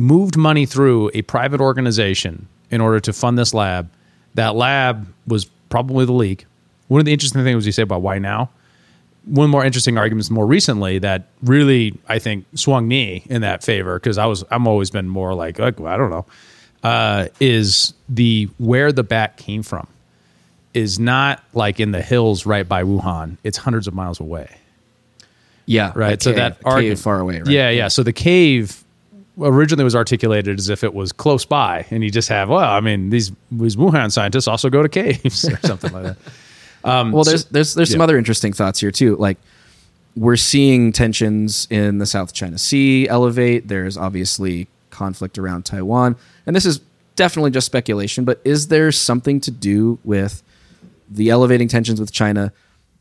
[0.00, 3.90] moved money through a private organization in order to fund this lab.
[4.34, 6.46] That lab was probably the leak.
[6.88, 8.50] One of the interesting things you say about why now.
[9.26, 13.98] One more interesting arguments more recently that really I think swung me in that favor
[13.98, 16.24] because I was I'm always been more like, I don't know
[16.82, 19.86] uh, is the where the bat came from
[20.72, 23.36] is not like in the hills right by Wuhan.
[23.44, 24.48] It's hundreds of miles away
[25.66, 25.92] Yeah.
[25.94, 26.20] right?
[26.22, 27.48] so cave- that argument far away, right?
[27.48, 27.88] Yeah, yeah.
[27.88, 28.82] So the cave
[29.38, 32.80] originally was articulated as if it was close by, and you just have well, I
[32.80, 36.16] mean, these these Wuhan scientists also go to caves or something like that.
[36.84, 38.04] Um, well, there's there's there's some yeah.
[38.04, 39.16] other interesting thoughts here too.
[39.16, 39.38] Like
[40.16, 43.68] we're seeing tensions in the South China Sea elevate.
[43.68, 46.16] There's obviously conflict around Taiwan,
[46.46, 46.80] and this is
[47.16, 48.24] definitely just speculation.
[48.24, 50.42] But is there something to do with
[51.08, 52.52] the elevating tensions with China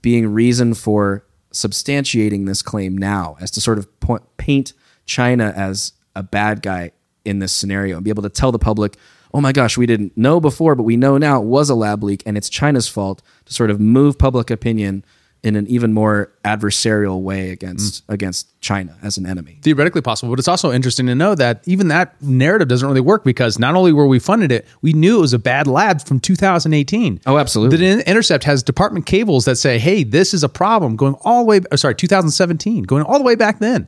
[0.01, 4.73] being reason for substantiating this claim now, as to sort of point, paint
[5.05, 6.91] China as a bad guy
[7.25, 8.97] in this scenario and be able to tell the public,
[9.33, 12.03] oh my gosh, we didn't know before, but we know now it was a lab
[12.03, 15.03] leak and it's China's fault to sort of move public opinion
[15.41, 18.13] in an even more adversarial way against mm.
[18.13, 19.57] against China as an enemy.
[19.61, 23.23] theoretically possible, but it's also interesting to know that even that narrative doesn't really work
[23.23, 26.19] because not only were we funded it, we knew it was a bad lab from
[26.19, 27.21] 2018.
[27.25, 27.77] Oh, absolutely.
[27.77, 31.49] The Intercept has department cables that say, "Hey, this is a problem," going all the
[31.49, 31.61] way.
[31.71, 33.87] oh, Sorry, 2017, going all the way back then.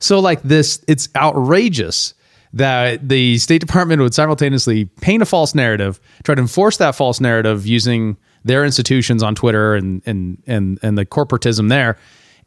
[0.00, 2.14] So, like this, it's outrageous
[2.52, 7.20] that the State Department would simultaneously paint a false narrative, try to enforce that false
[7.20, 11.96] narrative using their institutions on Twitter and and and and the corporatism there,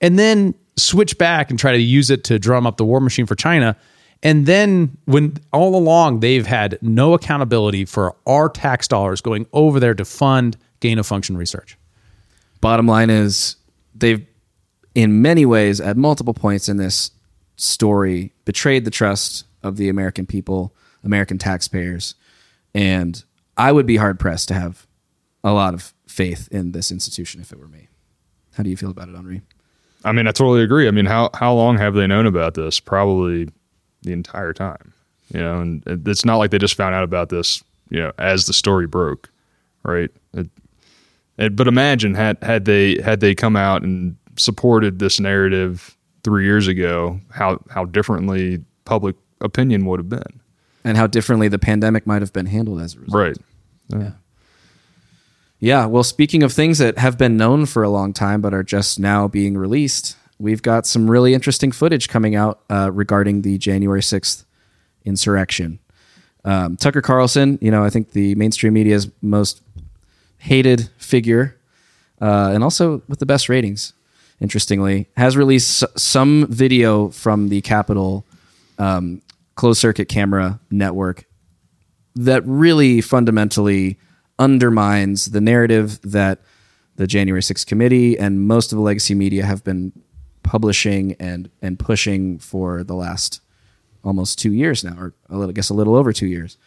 [0.01, 3.25] and then switch back and try to use it to drum up the war machine
[3.25, 3.77] for China.
[4.23, 9.79] And then when all along they've had no accountability for our tax dollars going over
[9.79, 11.77] there to fund gain of function research.
[12.61, 13.57] Bottom line is
[13.93, 14.25] they've
[14.95, 17.11] in many ways at multiple points in this
[17.55, 22.15] story betrayed the trust of the American people, American taxpayers,
[22.73, 23.23] and
[23.57, 24.87] I would be hard pressed to have
[25.43, 27.87] a lot of faith in this institution if it were me.
[28.55, 29.41] How do you feel about it, Henri?
[30.05, 30.87] I mean, I totally agree.
[30.87, 32.79] I mean, how how long have they known about this?
[32.79, 33.49] Probably
[34.01, 34.93] the entire time.
[35.33, 38.45] You know, and it's not like they just found out about this, you know, as
[38.45, 39.29] the story broke,
[39.83, 40.11] right?
[40.33, 40.49] It,
[41.37, 46.45] it, but imagine had had they had they come out and supported this narrative three
[46.45, 50.39] years ago, how how differently public opinion would have been,
[50.83, 53.15] And how differently the pandemic might have been handled as a result.
[53.21, 53.37] right?
[53.89, 54.11] Yeah.
[55.59, 58.63] Yeah, well, speaking of things that have been known for a long time but are
[58.63, 63.57] just now being released, we've got some really interesting footage coming out uh, regarding the
[63.57, 64.43] January 6th
[65.05, 65.79] insurrection.
[66.43, 69.61] Um, Tucker Carlson, you know, I think the mainstream media's most
[70.39, 71.57] hated figure,
[72.21, 73.93] uh, and also with the best ratings.
[74.39, 78.25] Interestingly, has released some video from the Capitol
[78.77, 79.21] um,
[79.55, 81.25] closed circuit camera network
[82.15, 83.97] that really fundamentally
[84.39, 86.39] undermines the narrative that
[86.95, 89.91] the January 6th committee and most of the legacy media have been
[90.43, 93.41] publishing and and pushing for the last
[94.03, 96.57] almost two years now, or I guess a little over two years.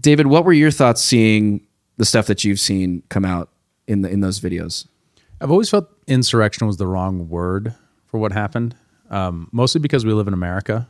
[0.00, 1.66] David, what were your thoughts seeing
[1.96, 3.50] the stuff that you've seen come out
[3.86, 4.86] in the in those videos?
[5.40, 7.74] I've always felt insurrection was the wrong word
[8.06, 8.74] for what happened,
[9.10, 10.88] um, mostly because we live in America,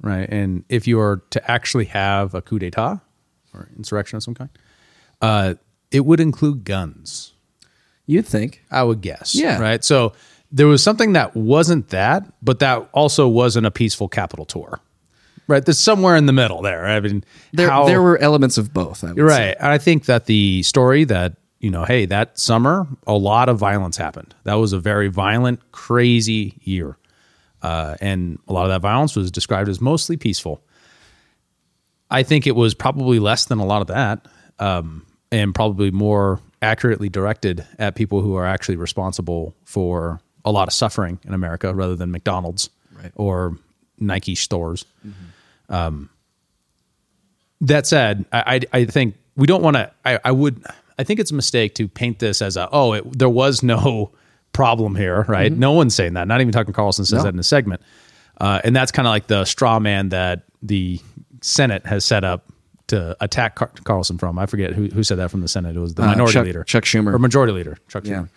[0.00, 0.28] right?
[0.28, 3.00] And if you are to actually have a coup d'état
[3.52, 4.50] or insurrection of some kind,
[5.20, 5.54] uh,
[5.90, 7.32] it would include guns.
[8.06, 8.62] You'd think.
[8.70, 9.34] I would guess.
[9.34, 9.58] Yeah.
[9.58, 9.82] Right.
[9.82, 10.12] So
[10.52, 14.78] there was something that wasn't that, but that also wasn't a peaceful Capitol tour.
[15.46, 15.64] Right.
[15.64, 16.86] There's somewhere in the middle there.
[16.86, 19.02] I mean, There, how- there were elements of both.
[19.16, 19.48] You're say.
[19.48, 19.56] right.
[19.60, 21.34] I think that the story that,
[21.64, 24.34] you know, hey, that summer, a lot of violence happened.
[24.44, 26.98] That was a very violent, crazy year.
[27.62, 30.62] Uh, and a lot of that violence was described as mostly peaceful.
[32.10, 36.38] I think it was probably less than a lot of that, um, and probably more
[36.60, 41.74] accurately directed at people who are actually responsible for a lot of suffering in America
[41.74, 42.68] rather than McDonald's
[43.14, 43.56] or
[43.98, 44.84] Nike stores.
[45.70, 46.10] Um,
[47.62, 49.90] that said, I, I, I think we don't want to.
[50.04, 50.62] I, I would.
[50.98, 54.12] I think it's a mistake to paint this as a oh, it, there was no
[54.52, 55.52] problem here, right?
[55.52, 56.28] No one's saying that.
[56.28, 57.22] Not even Tucker Carlson says No.
[57.24, 57.80] that in a segment,
[58.40, 61.00] uh, and that's kind of like the straw man that the
[61.42, 62.44] Senate has set up
[62.88, 64.38] to attack Car- Carlson from.
[64.38, 65.74] I forget who, who said that from the Senate.
[65.76, 67.12] It was the Uh, minority Chuck- leader, Chuck Schumer.
[67.14, 68.14] or majority leader, Chuck Yeah.
[68.22, 68.28] Schumer.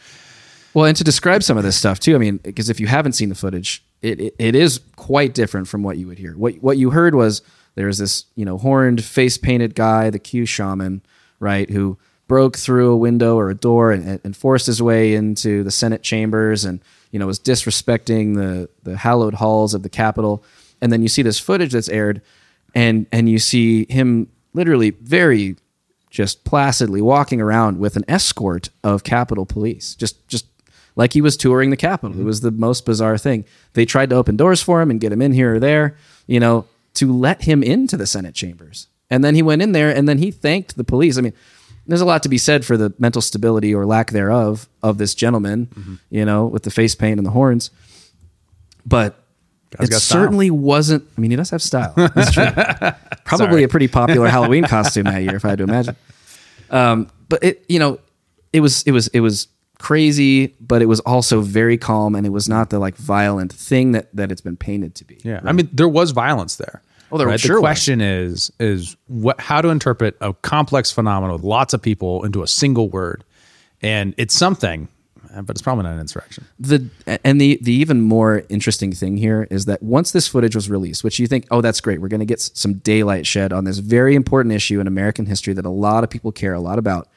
[0.74, 3.14] Well, and to describe some of this stuff too, I mean, because if you haven't
[3.14, 6.34] seen the footage, it, it, it is quite different from what you would hear.
[6.38, 7.42] What what you heard was
[7.76, 11.02] there was this you know horned, face painted guy, the Q shaman,
[11.40, 15.64] right, who broke through a window or a door and, and forced his way into
[15.64, 20.44] the Senate chambers and you know was disrespecting the the hallowed halls of the Capitol.
[20.82, 22.22] And then you see this footage that's aired,
[22.76, 25.56] and and you see him literally very
[26.10, 30.46] just placidly walking around with an escort of Capitol Police, just just
[30.96, 32.12] like he was touring the Capitol.
[32.12, 32.26] It mm-hmm.
[32.26, 33.46] was the most bizarre thing.
[33.74, 36.40] They tried to open doors for him and get him in here or there, you
[36.40, 38.88] know, to let him into the Senate chambers.
[39.10, 41.18] And then he went in there and then he thanked the police.
[41.18, 41.34] I mean,
[41.88, 45.16] there's a lot to be said for the mental stability or lack thereof of this
[45.16, 47.72] gentleman, you know, with the face paint and the horns.
[48.86, 49.24] But
[49.72, 51.06] Guy's it certainly wasn't.
[51.18, 51.94] I mean, he does have style.
[51.96, 52.46] That's true.
[53.26, 53.64] Probably Sorry.
[53.64, 55.96] a pretty popular Halloween costume that year, if I had to imagine.
[56.70, 58.00] Um, but it, you know,
[58.54, 59.48] it was it was it was
[59.80, 63.92] crazy, but it was also very calm, and it was not the like violent thing
[63.92, 65.20] that that it's been painted to be.
[65.24, 66.82] Yeah, I mean, there was violence there.
[67.12, 67.40] Oh, there right?
[67.40, 67.68] sure The was.
[67.68, 72.44] question is is what how to interpret a complex phenomenon with lots of people into
[72.44, 73.24] a single word,
[73.82, 74.90] and it's something,
[75.34, 76.46] but it's probably not an insurrection.
[76.60, 76.90] the
[77.24, 81.04] and the the even more interesting thing here is that once this footage was released,
[81.04, 83.78] which you think, oh, that's great, we're going to get some daylight shed on this
[83.78, 87.08] very important issue in American history that a lot of people care a lot about.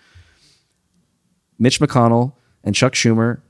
[1.58, 2.32] Mitch McConnell
[2.64, 3.40] and Chuck Schumer,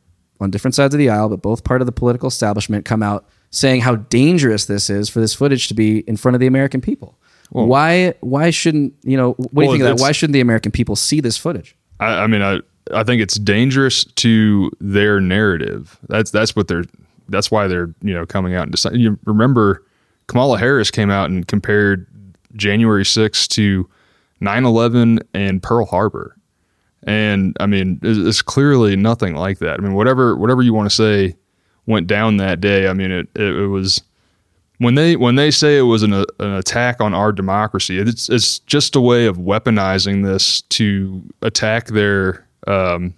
[0.41, 3.29] on different sides of the aisle, but both part of the political establishment, come out
[3.51, 6.81] saying how dangerous this is for this footage to be in front of the American
[6.81, 7.19] people.
[7.51, 8.15] why?
[8.21, 9.33] Why shouldn't you know?
[9.33, 10.03] What do you think of that?
[10.03, 11.77] Why shouldn't the American people see this footage?
[11.99, 12.61] I, I mean, I
[12.93, 15.99] I think it's dangerous to their narrative.
[16.09, 16.85] That's that's what they're.
[17.29, 19.01] That's why they're you know coming out and deciding.
[19.01, 19.85] You remember,
[20.27, 22.07] Kamala Harris came out and compared
[22.57, 23.89] January 6th to
[24.41, 26.37] 9/11 and Pearl Harbor,
[27.05, 29.79] and I mean, it's, it's clearly nothing like that.
[29.79, 31.37] I mean, whatever whatever you want to say
[31.87, 32.89] went down that day.
[32.89, 34.03] I mean, it it, it was
[34.81, 38.61] when they when they say it was an, an attack on our democracy, it's it's
[38.61, 43.13] just a way of weaponizing this to attack their um,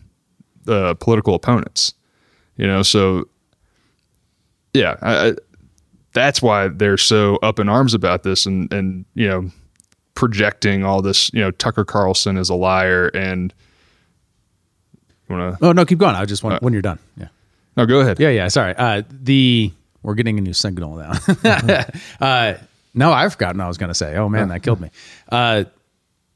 [0.67, 1.95] uh, political opponents.
[2.57, 3.29] You know, so
[4.75, 5.35] yeah, I, I,
[6.13, 9.51] that's why they're so up in arms about this, and and you know,
[10.15, 11.33] projecting all this.
[11.33, 13.55] You know, Tucker Carlson is a liar, and
[15.29, 16.17] you want to Oh no, keep going.
[16.17, 16.99] I just want when you're done.
[17.17, 17.29] Yeah.
[17.77, 18.21] No, go ahead.
[18.21, 18.49] Yeah, yeah.
[18.49, 18.75] Sorry.
[18.77, 21.85] Uh, the we're getting a new signal now.
[22.21, 22.55] uh,
[22.95, 24.17] no, I've forgotten what I was going to say.
[24.17, 24.91] Oh man, that killed me.
[25.31, 25.65] Uh,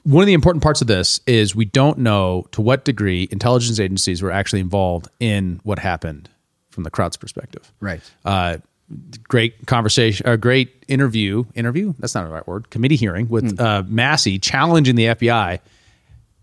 [0.04, 3.80] one of the important parts of this is we don't know to what degree intelligence
[3.80, 6.30] agencies were actually involved in what happened
[6.70, 7.72] from the crowd's perspective.
[7.80, 8.00] Right.
[8.24, 8.58] Uh,
[9.28, 11.44] great conversation, a great interview.
[11.54, 11.94] Interview?
[11.98, 12.70] That's not the right word.
[12.70, 15.58] Committee hearing with uh, Massie challenging the FBI.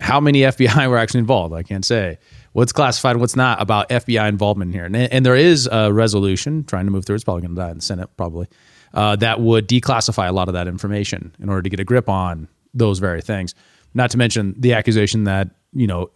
[0.01, 1.53] How many FBI were actually involved?
[1.53, 2.17] I can't say.
[2.53, 4.85] What's classified, what's not about FBI involvement here.
[4.85, 7.15] And, and there is a resolution trying to move through.
[7.15, 8.47] It's probably going to die in the Senate, probably,
[8.93, 12.07] uh, that would declassify a lot of that information in order to get a grip
[12.09, 13.55] on those very things.
[13.95, 16.09] Not to mention the accusation that you know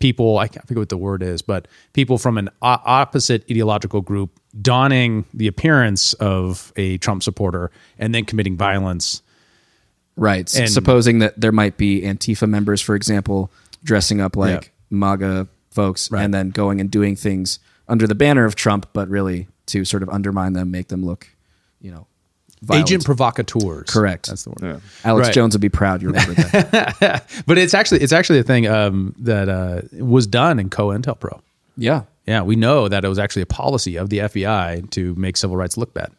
[0.00, 4.00] people I can't figure what the word is, but people from an o- opposite ideological
[4.00, 9.22] group donning the appearance of a Trump supporter and then committing violence.
[10.16, 10.52] Right.
[10.56, 13.50] And- Supposing that there might be Antifa members, for example,
[13.84, 14.68] dressing up like Yeah.
[14.90, 15.48] MAGA
[15.82, 16.22] folks Right.
[16.24, 20.02] and then going and doing things under the banner of Trump, but really to sort
[20.02, 21.28] of undermine them, make them look,
[21.80, 22.06] you know,
[22.62, 22.88] violent.
[22.88, 23.88] Agent provocateurs.
[23.90, 24.26] Correct.
[24.28, 24.62] That's the word.
[24.62, 24.78] Yeah.
[25.10, 25.34] Alex Right.
[25.34, 27.24] Jones would be proud you remembered that.
[27.46, 31.40] But it's actually it's actually a thing um, that uh, was done in COINTELPRO.
[31.76, 32.02] yeah.
[32.26, 35.56] Yeah, we know that it was actually a policy of the FBI to make civil
[35.56, 36.10] rights look bad,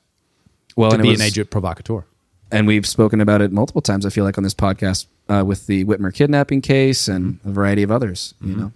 [0.75, 2.01] Well, to and, it be was- an agent provocateur.
[2.51, 4.07] and we've spoken about it multiple times.
[4.07, 7.49] I feel like on this podcast uh, with the Whitmer kidnapping case and Mm-hmm.
[7.49, 8.33] a variety of others.
[8.41, 8.71] You know,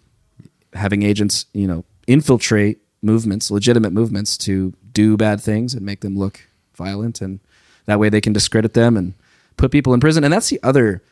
[0.74, 6.18] having agents, you know, infiltrate movements, legitimate movements, to do bad things and make them
[6.18, 6.42] look
[6.76, 7.40] violent, and
[7.86, 9.14] that way they can discredit them and
[9.58, 10.24] put people in prison.
[10.24, 11.04] And that's the other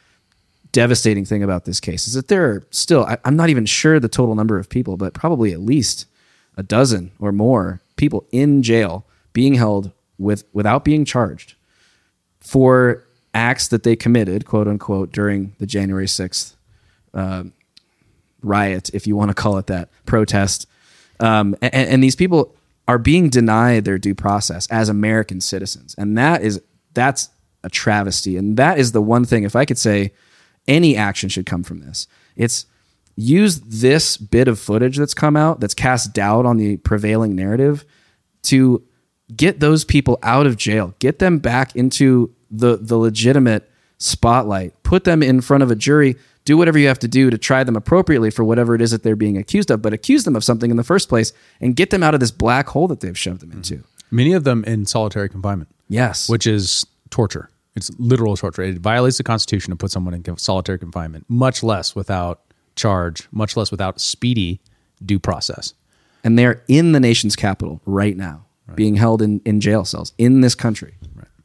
[0.72, 4.00] devastating thing about this case is that there are still I, I'm not even sure
[4.00, 6.06] the total number of people, but probably at least
[6.58, 11.56] a dozen or more people in jail being held with without being charged
[12.40, 16.56] for acts that they committed, quote unquote, during the January 6th
[17.14, 17.54] um,
[18.42, 20.68] riot, if you want to call it that, protest.
[21.20, 22.56] Um, and, and these people
[22.88, 25.96] are being denied their due process as American citizens.
[25.98, 26.62] And that is,
[26.94, 27.30] that's
[27.64, 28.38] a travesty.
[28.38, 30.14] And that is the one thing, if I could say
[30.68, 32.66] any action should come from this, it's
[33.16, 37.86] use this bit of footage that's come out that's cast doubt on the prevailing narrative
[38.44, 38.84] to
[39.36, 45.04] get those people out of jail, get them back into the the legitimate spotlight, put
[45.04, 47.76] them in front of a jury, do whatever you have to do to try them
[47.76, 50.72] appropriately for whatever it is that they're being accused of, but accuse them of something
[50.72, 53.42] in the first place and get them out of this black hole that they've shoved
[53.42, 53.76] them into.
[53.76, 54.16] Mm-hmm.
[54.16, 56.28] Many of them in solitary confinement, Yes.
[56.30, 57.50] which is torture.
[57.76, 58.64] It's literal torture.
[58.64, 62.42] It violates the Constitution to put someone in solitary confinement, much less without
[62.76, 64.60] charge, much less without speedy
[65.06, 65.74] due process.
[66.24, 70.42] and they're in the nation's capital right now, being held in, in jail cells in
[70.42, 70.94] this country.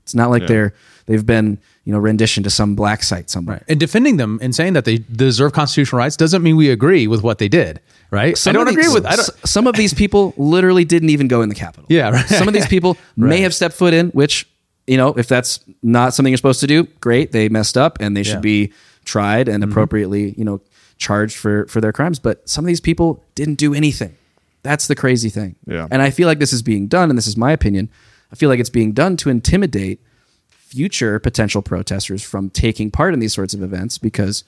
[0.02, 0.74] It's not like they're
[1.06, 3.62] they've been, you know, rendition to some black site somewhere.
[3.68, 7.22] And defending them and saying that they deserve constitutional rights doesn't mean we agree with
[7.22, 8.37] what they did, right?
[8.37, 9.07] Some I don't of agree these- with.
[9.07, 9.31] I don't.
[9.49, 11.87] Some of these people literally didn't even go in the Capitol.
[11.88, 12.27] Yeah, right.
[12.27, 14.46] Some of these people may have stepped foot in, which
[14.88, 17.33] you know, if that's not something you're supposed to do, great.
[17.33, 18.66] They messed up, and they should Yeah.
[18.66, 18.72] be
[19.05, 19.55] tried Mm-hmm.
[19.55, 20.61] and appropriately, you know,
[20.99, 22.18] charged for for their crimes.
[22.18, 24.14] But some of these people didn't do anything.
[24.64, 25.55] That's the crazy thing.
[25.66, 25.87] Yeah.
[25.90, 27.88] And I feel like this is being done, and this is my opinion.
[28.33, 30.01] I feel like it's being done to intimidate
[30.66, 34.42] future potential protesters from taking part in these sorts of events because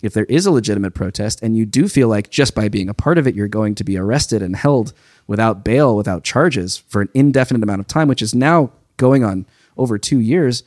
[0.00, 2.94] if there is a legitimate protest and you do feel like just by being a
[2.94, 4.94] part of it you're going to be arrested and held
[5.26, 9.44] without bail without charges for an indefinite amount of time which is now going on
[9.76, 10.62] over 2 years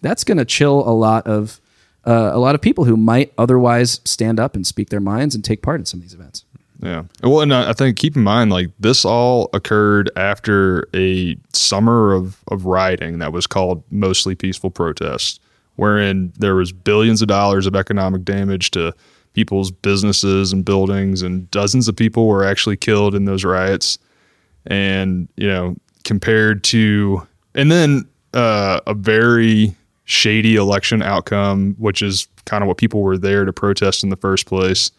[0.00, 1.60] that's going to chill a lot of
[2.06, 5.44] uh, a lot of people who might otherwise stand up and speak their minds and
[5.44, 6.44] take part in some of these events
[6.80, 7.04] Yeah.
[7.22, 12.42] Well, and I think keep in mind, like this all occurred after a summer of,
[12.48, 15.40] of rioting that was called mostly peaceful protest,
[15.76, 18.92] wherein there was billions of dollars of economic damage to
[19.34, 23.98] people's businesses and buildings, and dozens of people were actually killed in those riots.
[24.66, 32.28] And you know, compared to, and then uh, a very shady election outcome, which is
[32.46, 34.90] kind of what people were there to protest in the first place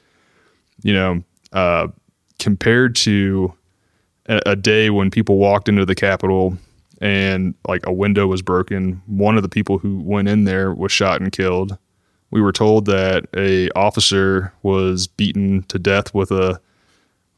[0.84, 1.24] you know,
[1.56, 1.88] uh,
[2.38, 3.52] compared to
[4.28, 6.58] a, a day when people walked into the Capitol
[7.02, 10.91] and like a window was broken, one of the people who went in there was
[10.91, 11.78] shot and killed.
[12.32, 16.60] We were told that a officer was beaten to death with a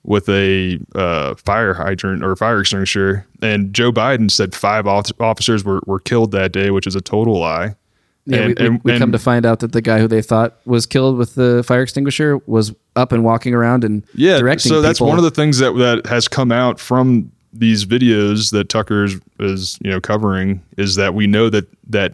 [0.04, 5.82] with a uh, fire hydrant or fire extinguisher, and Joe Biden said five officers were,
[5.86, 7.76] were killed that day, which is a total lie.
[8.30, 10.08] Yeah, And- we, we, and- we come and- to find out that the guy who
[10.08, 14.38] they thought was killed with the fire extinguisher was up and walking around and yeah
[14.40, 15.08] directing so that's people.
[15.08, 19.06] one of the things that that has come out from these videos that tucker
[19.40, 22.14] is, you know covering is that we know that that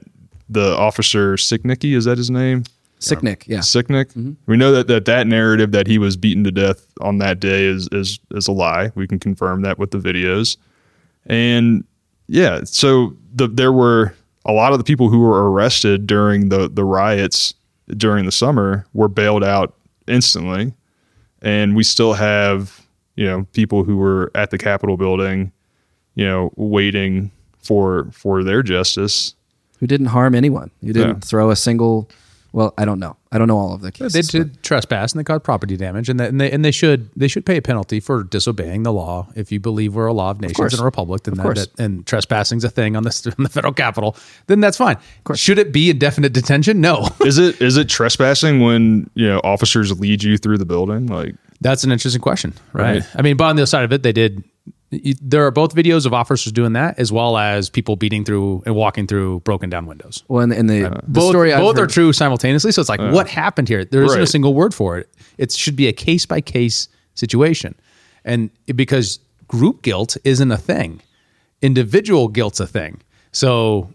[0.50, 2.64] the officer Sicknicky, is that his name
[3.00, 3.46] sick Nick.
[3.48, 4.14] Yeah, Sicknick.
[4.14, 4.34] Mm-hmm.
[4.46, 7.64] we know that, that that narrative that he was beaten to death on that day
[7.66, 10.58] is is is a lie we can confirm that with the videos
[11.26, 11.84] and
[12.28, 14.14] yeah so the there were
[14.46, 17.54] a lot of the people who were arrested during the the riots
[17.98, 19.76] during the summer were bailed out
[20.08, 20.74] instantly
[21.42, 22.86] and we still have
[23.16, 25.52] you know people who were at the capitol building
[26.16, 29.36] you know waiting for for their justice
[29.80, 30.72] who didn't harm anyone.
[30.80, 31.20] Who didn't Yeah.
[31.20, 32.10] throw a single
[32.54, 33.18] Well, I don't know.
[33.32, 34.14] I don't know all of the cases.
[34.14, 36.70] They but- did trespass and they caused property damage, and they, and they and they
[36.72, 39.28] should they should pay a penalty for disobeying the law.
[39.36, 40.74] If you believe we're a law of nations course.
[40.74, 43.74] and a republic, then that, that- and trespassing's a thing on the on the federal
[43.74, 44.98] capital, then that's fine.
[45.34, 46.80] Should it be indefinite detention?
[46.80, 47.10] No.
[47.26, 51.08] is it is it trespassing when you know officers lead you through the building?
[51.08, 53.00] Like, That's an interesting question, right?
[53.02, 53.10] Right.
[53.16, 54.44] I mean, but on the other side of it, they did.
[55.04, 58.64] Y- There are both videos of officers doing that, as well as people beating through
[58.66, 60.24] and walking through broken down windows.
[60.28, 62.72] well, in the, in the, the both story I've both are true simultaneously.
[62.72, 63.86] So it's like, what happened here?
[63.86, 65.10] There isn't a single word for it.
[65.38, 67.76] It should be a case by case situation,
[68.26, 71.02] and it- because group guilt isn't a thing,
[71.62, 73.02] individual guilt's a thing.
[73.32, 73.94] So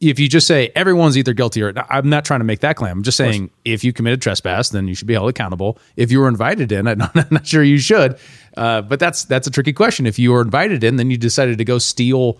[0.00, 2.92] if you just say everyone's either guilty or I'm not trying to make that claim.
[2.92, 5.78] I'm just saying if you committed trespass, then you should be held accountable.
[5.96, 8.18] If you were invited in, I'm not, I'm not sure you should.
[8.56, 10.06] Uh, but that's that's a tricky question.
[10.06, 12.38] If you were invited in, then you decided to go steal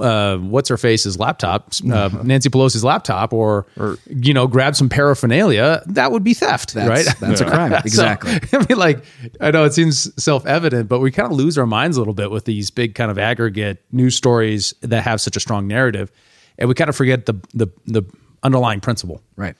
[0.00, 3.66] uh, what's her face's laptop, uh, Nancy Pelosi's laptop, or,
[4.06, 5.82] you know, grab some paraphernalia.
[5.86, 7.20] That would be theft, That's, right?
[7.20, 7.64] That's a crime.
[7.74, 8.40] So, Exactly.
[8.52, 9.04] I mean, like,
[9.40, 12.14] I know it seems self evident, but we kind of lose our minds a little
[12.14, 16.10] bit with these big kind of aggregate news stories that have such a strong narrative,
[16.58, 18.02] and we kind of forget the the the
[18.42, 19.22] underlying principle.
[19.36, 19.56] Right.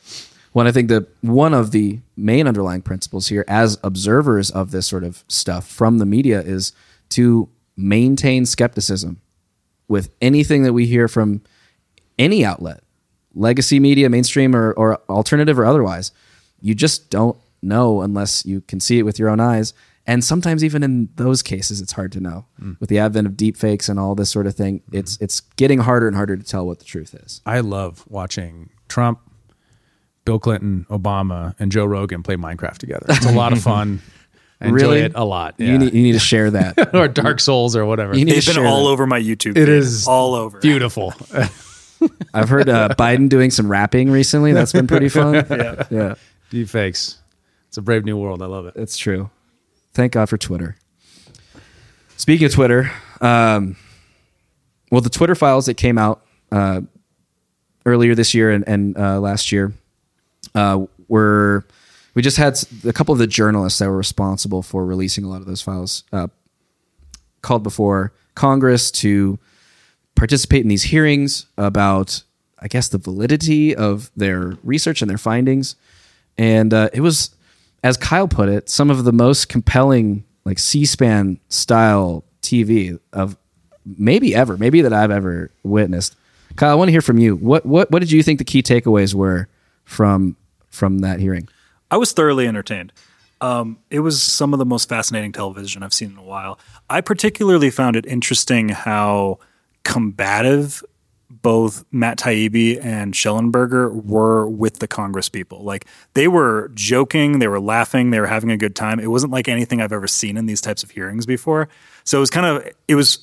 [0.52, 4.86] Well, I think that one of the main underlying principles here, as observers of this
[4.86, 6.72] sort of stuff from the media, is
[7.10, 9.20] to maintain skepticism
[9.88, 11.42] with anything that we hear from
[12.20, 12.84] any outlet,
[13.34, 16.12] legacy media, mainstream, or, or alternative or otherwise.
[16.60, 19.74] You just don't know unless you can see it with your own eyes.
[20.06, 22.44] And sometimes, even in those cases, it's hard to know.
[22.78, 25.78] With the advent of deep fakes and all this sort of thing, it's it's getting
[25.80, 27.40] harder and harder to tell what the truth is.
[27.46, 29.18] I love watching Trump,
[30.26, 33.06] Bill Clinton, Obama, and Joe Rogan play Minecraft together.
[33.08, 34.02] It's a lot of fun.
[34.60, 35.00] I enjoy Really?
[35.00, 35.54] it a lot.
[35.58, 36.94] You, need, you need to share that.
[36.94, 38.16] or Dark Souls or whatever.
[38.16, 38.90] You need to been all that.
[38.90, 39.56] over my YouTube.
[39.56, 40.58] It is all over.
[40.60, 41.12] Beautiful.
[42.34, 44.52] I've heard uh, Biden doing some rapping recently.
[44.52, 45.34] That's been pretty fun.
[45.50, 45.86] yeah.
[45.90, 46.14] yeah,
[46.50, 47.18] Deep fakes.
[47.68, 48.42] It's a brave new world.
[48.42, 48.74] I love it.
[48.76, 49.28] it's true.
[49.94, 50.76] Thank God for Twitter.
[52.16, 52.90] Speaking of Twitter,
[53.20, 53.76] um,
[54.90, 56.82] well, the Twitter files that came out uh,
[57.86, 59.72] earlier this year and, and uh, last year
[60.54, 61.64] uh, were
[62.14, 65.40] we just had a couple of the journalists that were responsible for releasing a lot
[65.40, 66.28] of those files uh,
[67.42, 69.38] called before Congress to
[70.14, 72.22] participate in these hearings about,
[72.60, 75.74] I guess, the validity of their research and their findings.
[76.38, 77.34] And uh, it was,
[77.84, 83.36] as Kyle put it, some of the most compelling, like C-SPAN style TV of
[83.84, 86.16] maybe ever, maybe that I've ever witnessed.
[86.56, 87.36] Kyle, I want to hear from you.
[87.36, 89.48] What what what did you think the key takeaways were
[89.84, 90.36] from
[90.68, 91.48] from that hearing?
[91.90, 92.92] I was thoroughly entertained.
[93.40, 96.58] Um, it was some of the most fascinating television I've seen in a while.
[96.88, 99.40] I particularly found it interesting how
[99.82, 100.82] combative
[101.44, 105.62] both Matt Taibbi and Shellenberger were with the Congress people.
[105.62, 105.84] Like
[106.14, 108.98] they were joking, they were laughing, they were having a good time.
[108.98, 111.68] It wasn't like anything I've ever seen in these types of hearings before.
[112.04, 113.18] So it was kind of it was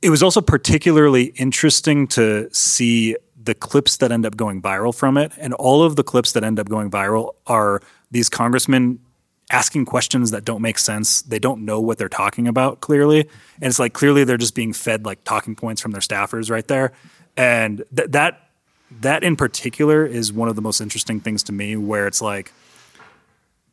[0.00, 5.18] it was also particularly interesting to see the clips that end up going viral from
[5.18, 5.30] it.
[5.36, 8.98] And all of the clips that end up going viral are these congressmen
[9.50, 11.22] asking questions that don't make sense.
[11.22, 13.20] They don't know what they're talking about clearly.
[13.20, 16.66] And it's like clearly they're just being fed like talking points from their staffers right
[16.66, 16.92] there.
[17.36, 18.40] And th- that
[19.00, 22.52] that in particular is one of the most interesting things to me where it's like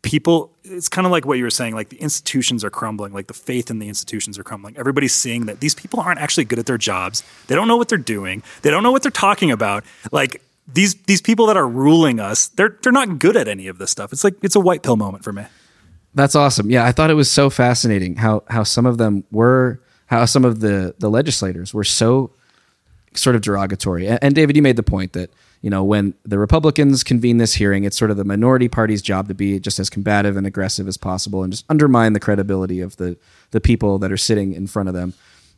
[0.02, 3.28] people it's kind of like what you were saying like the institutions are crumbling like
[3.28, 4.76] the faith in the institutions are crumbling.
[4.78, 7.24] Everybody's seeing that these people aren't actually good at their jobs.
[7.48, 8.44] They don't know what they're doing.
[8.62, 9.84] They don't know what they're talking about.
[10.12, 10.42] Like
[10.72, 13.92] these these people that are ruling us they're they're not good at any of this
[13.92, 14.14] stuff.
[14.14, 15.46] It's like it's a white pill moment for me.
[16.16, 16.70] That's awesome.
[16.70, 20.46] Yeah, I thought it was so fascinating how how some of them were how some
[20.46, 22.32] of the the legislators were so
[23.16, 24.08] sort of derogatory.
[24.08, 27.54] And, and David, you made the point that you know when the Republicans convene this
[27.54, 30.88] hearing, it's sort of the minority party's job to be just as combative and aggressive
[30.88, 33.18] as possible and just undermine the credibility of the
[33.52, 35.14] the people that are sitting in front of them.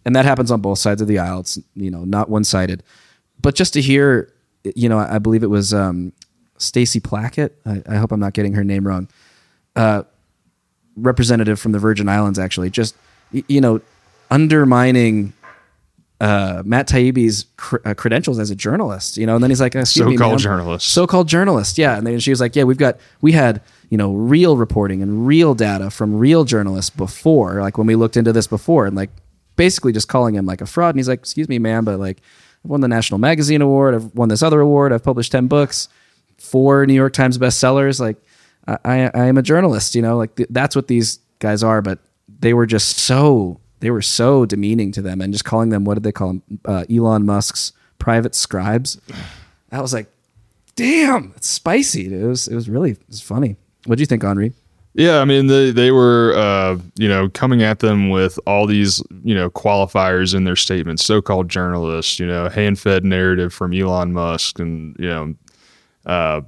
[0.06, 1.40] And that happens on both sides of the aisle.
[1.40, 2.84] It's you know not one sided.
[3.42, 4.32] But just to hear,
[4.64, 6.14] you know, I believe it was um,
[6.58, 7.52] Stacey Plaskett.
[7.66, 9.10] I, I hope I'm not getting her name wrong
[10.96, 12.96] representative from the Virgin Islands, actually, just
[13.32, 13.82] you know,
[14.32, 15.34] undermining
[16.22, 19.18] uh, Matt Taibbi's cr- uh, credentials as a journalist.
[19.18, 20.88] You know, and then he's like, Excuse me, So-called ma'am." journalist.
[20.88, 21.78] so-called journalist.
[21.78, 25.02] Yeah, and then she was like, yeah, we've got we had you know real reporting
[25.02, 28.96] and real data from real journalists before, like when we looked into this before, and
[28.96, 29.10] like
[29.58, 30.96] basically just calling him like a fraud.
[30.96, 32.18] And he's like, excuse me, ma'am, but like
[32.64, 35.90] I've won the National Magazine Award, I've won this other award, I've published ten books,
[36.38, 38.18] four New York Times bestsellers, like.
[38.68, 41.84] I, I I am a journalist, you know, like th- that's what these guys are.
[41.84, 42.00] But
[42.40, 45.96] they were just so they were so demeaning to them, and just calling them what
[45.96, 46.42] did they call them?
[46.66, 49.00] Uh, Elon Musk's private scribes.
[49.72, 50.08] I was like,
[50.76, 52.14] damn, it's spicy.
[52.14, 53.56] It was it was really it was funny.
[53.86, 54.54] What do you think, Henri?
[54.94, 59.04] Yeah, I mean they they were uh, you know coming at them with all these
[59.24, 64.60] you know qualifiers in their statements, so-called journalists, you know, hand-fed narrative from Elon Musk,
[64.60, 65.36] and you know,
[66.06, 66.42] uh,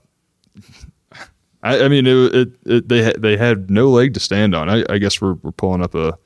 [1.63, 4.69] I, I mean it, it, it they they had no leg to stand on.
[4.69, 6.17] I, I guess we're we're pulling up a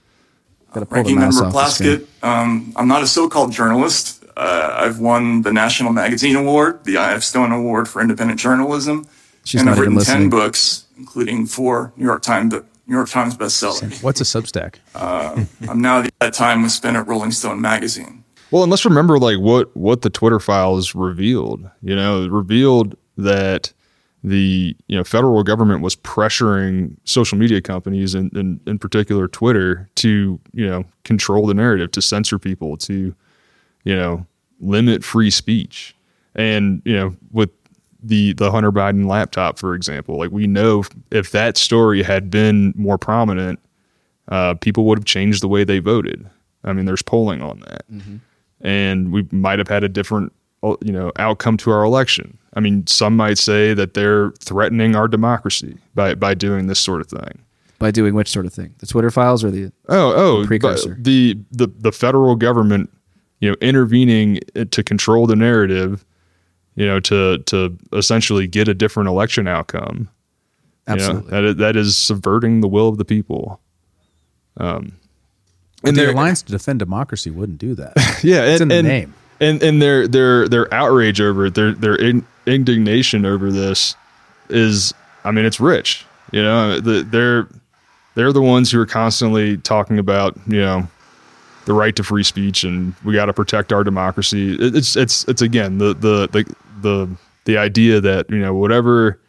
[0.72, 1.78] Got to pull Ranking mouse Member off.
[1.78, 4.24] Plaskett, um, I'm not a so-called journalist.
[4.38, 7.24] Uh, I've won the National Magazine Award, the I.F.
[7.24, 9.06] Stone Award for Independent Journalism,
[9.44, 10.22] She's and I've written listening.
[10.22, 12.54] ten books, including four New York Times
[12.88, 14.02] New York Times bestsellers.
[14.02, 14.76] What's a Substack?
[14.96, 18.24] I'm now at that time was spent at Rolling Stone magazine.
[18.52, 21.70] Well, and let's remember like what what the Twitter files revealed.
[21.82, 23.74] You know, revealed that
[24.24, 29.90] the you know federal government was pressuring social media companies and in, in particular Twitter
[29.96, 33.16] to you know control the narrative, to censor people, to
[33.84, 34.26] you know
[34.60, 35.96] limit free speech,
[36.36, 37.50] and you know with
[38.04, 42.74] the the Hunter Biden laptop, for example, like we know if that story had been
[42.76, 43.60] more prominent,
[44.28, 46.30] uh, people would have changed the way they voted.
[46.64, 47.86] I mean, there's polling on that
[48.62, 50.32] and we might have had a different
[50.64, 52.38] you know outcome to our election.
[52.54, 57.02] I mean, some might say that they're threatening our democracy by by doing this sort
[57.02, 57.40] of thing.
[57.80, 58.76] By doing which sort of thing?
[58.80, 60.98] The Twitter files or the Oh, oh, Precursor.
[61.00, 62.90] the the the federal government,
[63.40, 64.40] you know, intervening
[64.70, 66.06] to control the narrative,
[66.76, 70.10] you know, to to essentially get a different election outcome.
[70.88, 71.30] You know, absolutely?
[71.32, 73.62] that is, that is subverting the will of the people.
[74.58, 74.94] Um,
[75.84, 77.94] and the they're- Alliance to Defend Democracy wouldn't do that.
[78.24, 79.14] yeah, It's and, in the and, name.
[79.40, 83.96] and and their their their outrage over it, their their in, indignation over this
[84.50, 86.06] is, I mean, it's rich.
[86.32, 87.48] You know, the, they're
[88.16, 90.88] they're the ones who are constantly talking about you know
[91.66, 94.54] the right to free speech and we got to protect our democracy.
[94.56, 97.10] It- It's it's it's again the the the the
[97.46, 99.20] the idea that you know whatever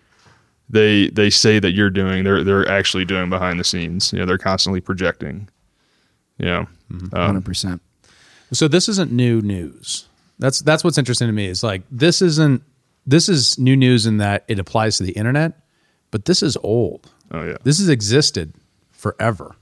[0.71, 4.13] they they say that you're doing, they're they're actually doing behind the scenes.
[4.13, 5.49] You know, they're constantly projecting.
[6.39, 7.15] You know, mm-hmm.
[7.15, 7.83] um, Hundred percent.
[8.53, 10.07] So this isn't new news.
[10.39, 11.47] That's that's what's interesting to me.
[11.47, 12.63] Is like this isn't
[13.07, 15.53] this is new news in that it applies to the internet,
[16.11, 17.11] but this is old.
[17.31, 17.57] oh yeah.
[17.63, 18.53] This has existed
[18.91, 19.57] forever.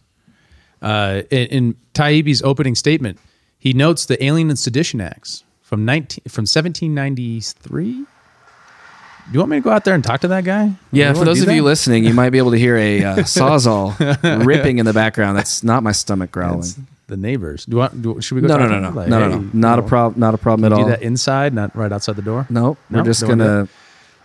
[0.82, 3.18] Uh, in, in Taibbi's opening statement,
[3.58, 7.92] he notes the Alien and Sedition Acts from nineteen from seventeen ninety three.
[7.92, 10.72] Do you want me to go out there and talk to that guy?
[10.90, 11.54] Yeah, You for those of that?
[11.54, 15.36] you listening, you might be able to hear a uh, sawzall ripping in the background.
[15.38, 16.60] That's not my stomach growling.
[16.60, 16.78] It's
[17.10, 17.66] the neighbors.
[17.66, 18.00] Do you want?
[18.02, 18.48] Do, should we go?
[18.48, 18.94] No, no, talk no, no, them?
[18.94, 19.50] no, Like, no, no, hey, no.
[19.52, 20.18] Not a problem.
[20.20, 20.88] Not a problem at Do all.
[20.88, 22.46] that inside, not right outside the door.
[22.50, 23.68] No, we're just gonna.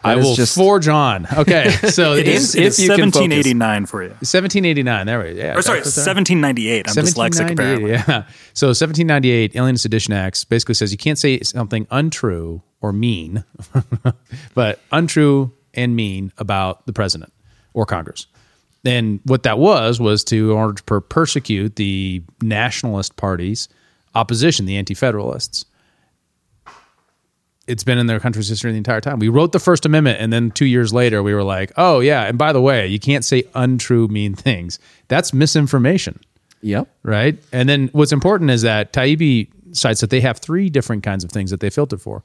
[0.03, 1.25] I will just- forge on.
[1.35, 3.21] Okay, so It it's is, it is if you can focus.
[3.21, 4.09] 1789 for you.
[4.09, 5.05] 1789.
[5.07, 5.29] There we go.
[5.31, 6.87] Yeah, Or sorry, that's what they're- 1798.
[6.89, 7.91] I'm dyslexic apparently.
[7.93, 8.25] Yeah.
[8.53, 13.43] So 1798 Alien Sedition Acts basically says you can't say something untrue or mean,
[14.53, 17.33] but untrue and mean about the president
[17.73, 18.27] or Congress.
[18.85, 23.67] And what that was was to in order to per- persecute the nationalist parties,
[24.13, 25.65] opposition, the anti-federalists.
[27.67, 29.17] It's been in their country's history the entire time.
[29.17, 32.25] We wrote the First Amendment, and then two years later, we were like, "Oh yeah,
[32.25, 34.77] and by the way, you can't say untrue, mean things.
[35.07, 36.19] That's misinformation."
[36.61, 36.87] Yep.
[37.03, 37.37] right?
[37.51, 41.31] And then what's important is that Taibbi cites that they have three different kinds of
[41.31, 42.23] things that they filter for: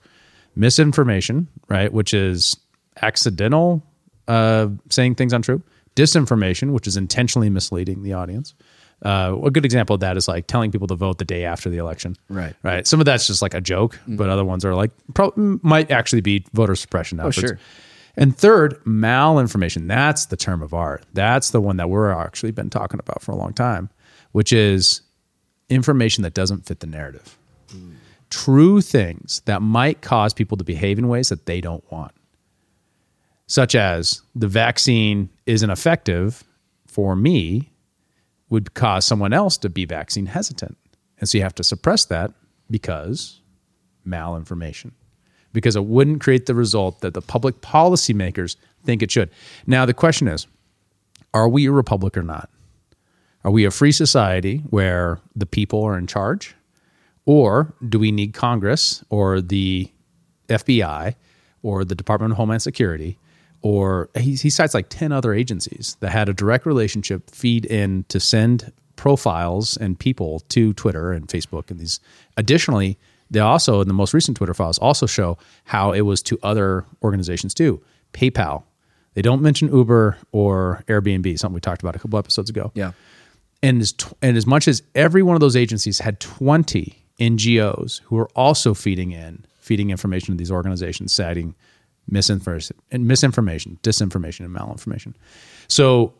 [0.56, 2.56] misinformation, right, which is
[3.00, 3.82] accidental
[4.28, 5.62] uh, saying things untrue;
[5.96, 8.54] disinformation, which is intentionally misleading the audience.
[9.04, 11.70] Uh, a good example of that is like telling people to vote the day after
[11.70, 12.16] the election.
[12.28, 12.54] Right.
[12.62, 12.86] Right.
[12.86, 16.20] Some of that's just like a joke, but other ones are like pro- might actually
[16.20, 17.38] be voter suppression efforts.
[17.38, 17.58] sure.
[18.16, 19.88] And third, malinformation.
[19.88, 21.04] That's the term of art.
[21.14, 23.88] That's the one that we're actually been talking about for a long time,
[24.32, 25.00] which is
[25.70, 27.38] information that doesn't fit the narrative.
[28.28, 32.12] True things that might cause people to behave in ways that they don't want.
[33.46, 36.44] Such as the vaccine isn't effective
[36.86, 37.70] for me
[38.48, 40.76] would cause someone else to be vaccine hesitant.
[41.18, 42.32] And so you have to suppress that
[42.70, 43.40] because
[44.06, 44.92] malinformation
[45.52, 49.30] because it wouldn't create the result that the public policymakers think it should.
[49.66, 50.46] Now, the question is
[51.34, 52.50] are we a republic or not?
[53.44, 56.54] Are we a free society where the people are in charge?
[57.24, 59.90] Or do we need Congress or the
[60.48, 61.14] FBI
[61.62, 63.18] or the Department of Homeland Security?
[63.62, 68.04] Or he, he cites like 10 other agencies that had a direct relationship feed in
[68.08, 72.00] to send profiles and people to Twitter and Facebook and these.
[72.36, 72.98] Additionally,
[73.30, 76.84] they also, in the most recent Twitter files, also show how it was to other
[77.02, 77.80] organizations too.
[78.12, 78.62] PayPal.
[79.14, 82.92] They don't mention Uber or Airbnb, something we talked about a couple episodes ago Yeah.
[83.62, 88.00] and as, tw- and as much as every one of those agencies had 20 NGOs
[88.04, 91.54] who were also feeding in, feeding information to these organizations, citing
[92.10, 95.14] misinformation, misinformation, disinformation, and malinformation.
[95.68, 96.14] So,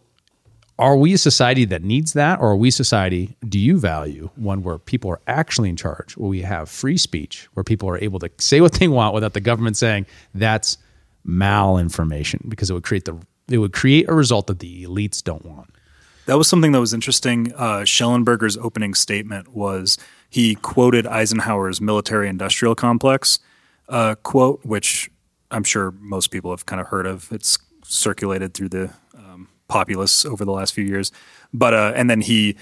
[0.78, 3.36] are we a society that needs that, or are we a society?
[3.46, 7.48] Do you value one where people are actually in charge, where we have free speech,
[7.52, 10.78] where people are able to say what they want without the government saying that's
[11.26, 13.18] malinformation, because it would create the
[13.48, 15.74] it would create a result that the elites don't want.
[16.26, 17.52] That was something that was interesting.
[17.56, 19.98] Uh, Shellenberger's opening statement was
[20.30, 23.40] he quoted Eisenhower's military industrial complex
[23.90, 25.09] uh, quote, which
[25.50, 27.30] I'm sure most people have kind of heard of.
[27.32, 31.12] It's circulated through the um, populace over the last few years.
[31.52, 32.56] But uh, and then he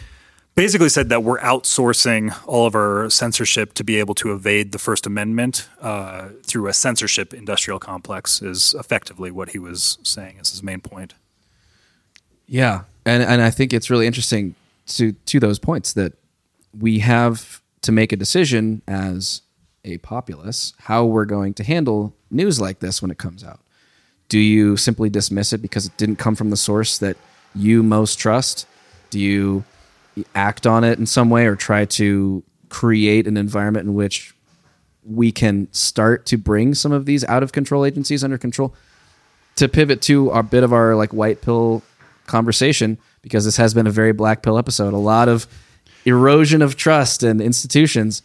[0.54, 4.78] basically said that we're outsourcing all of our censorship to be able to evade the
[4.78, 8.42] First Amendment uh, through a censorship industrial complex.
[8.42, 11.14] Is effectively what he was saying as his main point.
[12.46, 14.54] Yeah, and and I think it's really interesting
[14.88, 16.14] to to those points that
[16.78, 19.42] we have to make a decision as
[19.88, 23.60] a populace how we're going to handle news like this when it comes out.
[24.28, 27.16] Do you simply dismiss it because it didn't come from the source that
[27.54, 28.66] you most trust?
[29.10, 29.64] Do you
[30.34, 34.34] act on it in some way or try to create an environment in which
[35.04, 38.74] we can start to bring some of these out of control agencies under control?
[39.56, 41.82] To pivot to a bit of our like white pill
[42.26, 45.46] conversation, because this has been a very black pill episode, a lot of
[46.04, 48.22] erosion of trust in institutions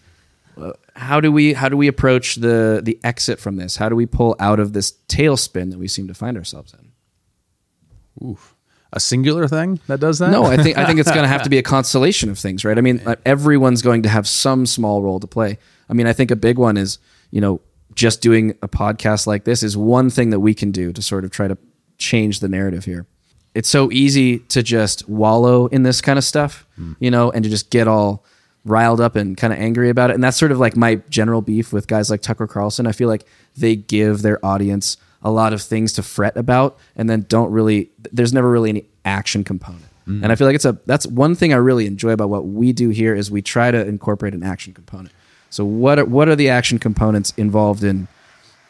[0.57, 3.77] uh, how do we how do we approach the the exit from this?
[3.77, 8.27] How do we pull out of this tailspin that we seem to find ourselves in?
[8.27, 8.55] Oof.
[8.95, 10.29] A singular thing that does that?
[10.29, 12.63] No, I think I think it's going to have to be a constellation of things,
[12.63, 12.77] right?
[12.77, 15.57] I mean, everyone's going to have some small role to play.
[15.89, 16.99] I mean, I think a big one is,
[17.31, 17.59] you know,
[17.95, 21.25] just doing a podcast like this is one thing that we can do to sort
[21.25, 21.57] of try to
[21.97, 23.07] change the narrative here.
[23.55, 26.95] It's so easy to just wallow in this kind of stuff, mm.
[26.99, 28.23] you know, and to just get all
[28.65, 30.13] riled up and kind of angry about it.
[30.13, 32.87] And that's sort of like my general beef with guys like Tucker Carlson.
[32.87, 33.25] I feel like
[33.57, 37.89] they give their audience a lot of things to fret about and then don't really
[38.11, 39.85] there's never really any action component.
[40.07, 40.23] Mm-hmm.
[40.23, 42.73] And I feel like it's a that's one thing I really enjoy about what we
[42.73, 45.13] do here is we try to incorporate an action component.
[45.49, 48.07] So what are, what are the action components involved in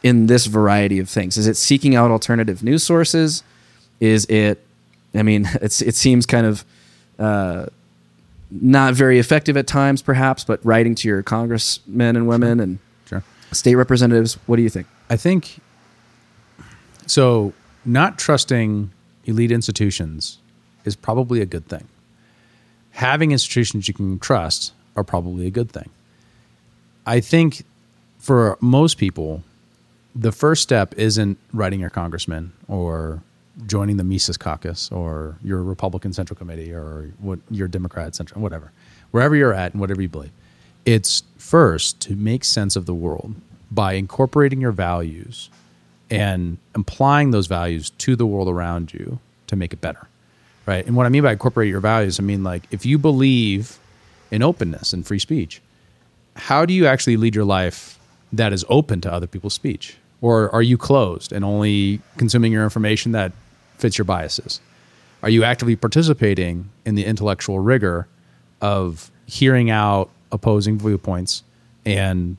[0.03, 1.37] in this variety of things?
[1.37, 3.41] Is it seeking out alternative news sources?
[3.99, 4.63] Is it
[5.15, 6.65] I mean, it's it seems kind of
[7.19, 7.67] uh,
[8.61, 13.23] not very effective at times, perhaps, but writing to your congressmen and women and sure.
[13.51, 14.35] state representatives.
[14.45, 14.87] What do you think?
[15.09, 15.59] I think
[17.07, 17.53] so.
[17.85, 18.91] Not trusting
[19.25, 20.37] elite institutions
[20.85, 21.87] is probably a good thing.
[22.91, 25.89] Having institutions you can trust are probably a good thing.
[27.05, 27.65] I think
[28.19, 29.43] for most people,
[30.15, 33.21] the first step isn't writing your congressman or
[33.67, 38.71] joining the Mises caucus or your Republican Central Committee or what your Democrat Central, whatever,
[39.11, 40.31] wherever you're at and whatever you believe.
[40.85, 43.35] It's first to make sense of the world
[43.71, 45.49] by incorporating your values
[46.09, 50.07] and applying those values to the world around you to make it better.
[50.65, 50.85] Right.
[50.85, 53.77] And what I mean by incorporate your values, I mean like if you believe
[54.31, 55.61] in openness and free speech,
[56.35, 57.99] how do you actually lead your life
[58.31, 59.97] that is open to other people's speech?
[60.23, 63.33] Or are you closed and only consuming your information that
[63.77, 64.61] fits your biases?
[65.21, 68.07] Are you actively participating in the intellectual rigor
[68.61, 71.43] of hearing out opposing viewpoints
[71.85, 72.37] and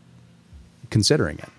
[0.88, 1.50] considering it?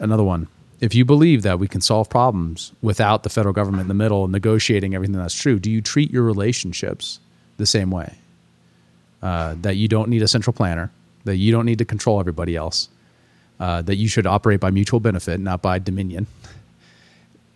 [0.00, 0.48] Another one.
[0.80, 4.26] If you believe that we can solve problems without the federal government in the middle
[4.26, 7.20] negotiating everything that's true, do you treat your relationships
[7.56, 8.16] the same way?
[9.22, 10.90] Uh, that you don't need a central planner,
[11.22, 12.88] that you don't need to control everybody else,
[13.60, 16.26] uh, that you should operate by mutual benefit, not by dominion.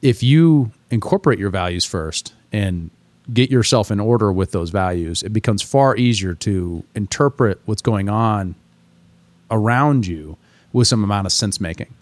[0.00, 2.90] If you incorporate your values first and
[3.32, 8.08] get yourself in order with those values, it becomes far easier to interpret what's going
[8.08, 8.54] on
[9.50, 10.36] around you
[10.72, 11.92] with some amount of sense making.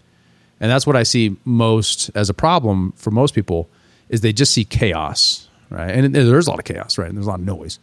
[0.59, 3.69] And that's what I see most as a problem for most people
[4.09, 5.89] is they just see chaos, right?
[5.89, 7.07] And there's a lot of chaos, right?
[7.07, 7.79] And there's a lot of noise.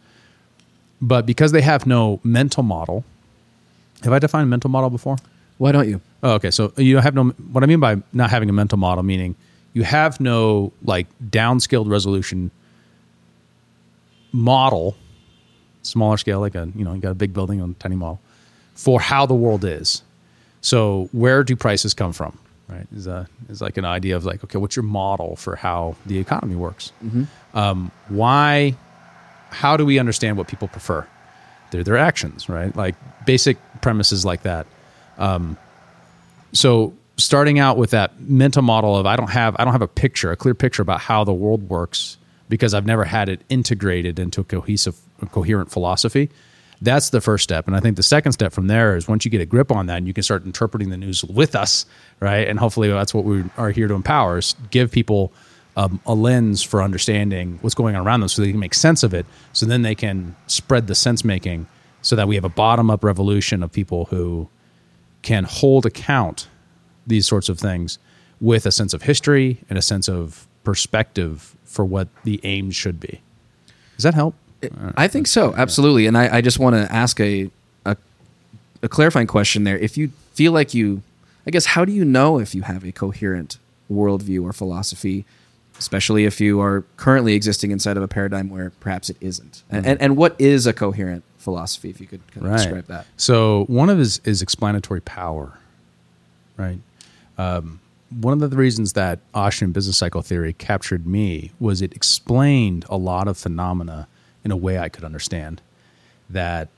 [1.01, 3.03] But because they have no mental model,
[4.03, 5.17] have I defined mental model before?
[5.57, 6.01] Why don't you?
[6.21, 6.51] Oh, okay.
[6.51, 7.25] So you have no.
[7.51, 9.35] What I mean by not having a mental model, meaning
[9.73, 12.51] you have no like downscaled resolution
[14.31, 14.95] model,
[15.81, 18.19] smaller scale, like a you know you got a big building on a tiny model
[18.73, 20.03] for how the world is.
[20.61, 22.37] So where do prices come from?
[22.67, 25.95] Right is a is like an idea of like okay, what's your model for how
[26.05, 26.91] the economy works?
[27.03, 27.57] Mm-hmm.
[27.57, 28.75] Um, why?
[29.49, 31.07] How do we understand what people prefer?
[31.71, 32.75] They're their actions, right?
[32.75, 32.95] Like
[33.25, 34.67] basic premises like that.
[35.17, 35.57] Um,
[36.51, 39.87] so starting out with that mental model of I don't have I don't have a
[39.87, 44.19] picture, a clear picture about how the world works because I've never had it integrated
[44.19, 46.29] into a cohesive, a coherent philosophy.
[46.81, 47.67] That's the first step.
[47.67, 49.87] And I think the second step from there is once you get a grip on
[49.87, 51.85] that and you can start interpreting the news with us,
[52.21, 52.47] right?
[52.47, 55.33] And hopefully that's what we are here to empower is give people
[55.75, 59.03] um, a lens for understanding what's going on around them so they can make sense
[59.03, 59.25] of it.
[59.51, 61.67] So then they can spread the sense making
[62.01, 64.49] so that we have a bottom up revolution of people who
[65.21, 66.47] can hold account
[67.05, 67.99] these sorts of things
[68.39, 72.99] with a sense of history and a sense of perspective for what the aim should
[72.99, 73.21] be.
[73.95, 74.35] Does that help?
[74.95, 76.05] I think so, absolutely.
[76.05, 77.49] And I, I just want to ask a,
[77.85, 77.95] a
[78.81, 79.77] a clarifying question there.
[79.77, 81.01] If you feel like you,
[81.45, 83.57] I guess, how do you know if you have a coherent
[83.91, 85.25] worldview or philosophy,
[85.77, 89.63] especially if you are currently existing inside of a paradigm where perhaps it isn't?
[89.69, 89.91] And, mm-hmm.
[89.91, 91.89] and, and what is a coherent philosophy?
[91.89, 93.05] If you could kind of describe that.
[93.17, 95.53] So one of his is explanatory power,
[96.57, 96.79] right?
[97.37, 97.79] Um,
[98.09, 102.97] one of the reasons that Austrian business cycle theory captured me was it explained a
[102.97, 104.07] lot of phenomena
[104.43, 105.61] in a way I could understand
[106.29, 106.69] that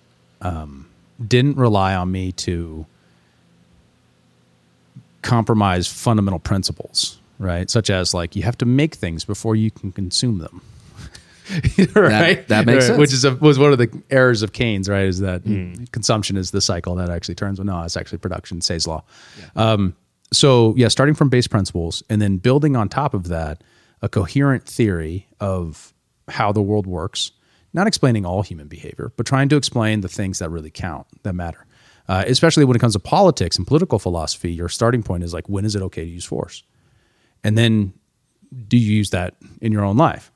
[0.41, 0.87] um,
[1.25, 2.85] didn't rely on me to
[5.21, 7.69] compromise fundamental principles, right?
[7.69, 10.61] Such as like you have to make things before you can consume them.
[11.95, 12.47] right?
[12.47, 12.97] that makes sense.
[12.97, 15.05] Which is a, was one of the errors of Keynes, right?
[15.05, 15.43] Is that
[15.91, 17.59] consumption is the cycle that actually turns.
[17.59, 18.61] Well, no, it's actually production.
[18.61, 19.03] Say's law.
[19.55, 19.95] Um,
[20.31, 23.63] so yeah, starting from base principles and then building on top of that
[24.01, 25.93] a coherent theory of
[26.27, 27.31] how the world works.
[27.73, 31.33] Not explaining all human behavior, but trying to explain the things that really count, that
[31.33, 31.65] matter.
[32.09, 35.47] Uh, especially when it comes to politics and political philosophy, your starting point is like,
[35.47, 36.63] when is it okay to use force?
[37.43, 37.93] And then
[38.67, 40.31] do you use that in your own life?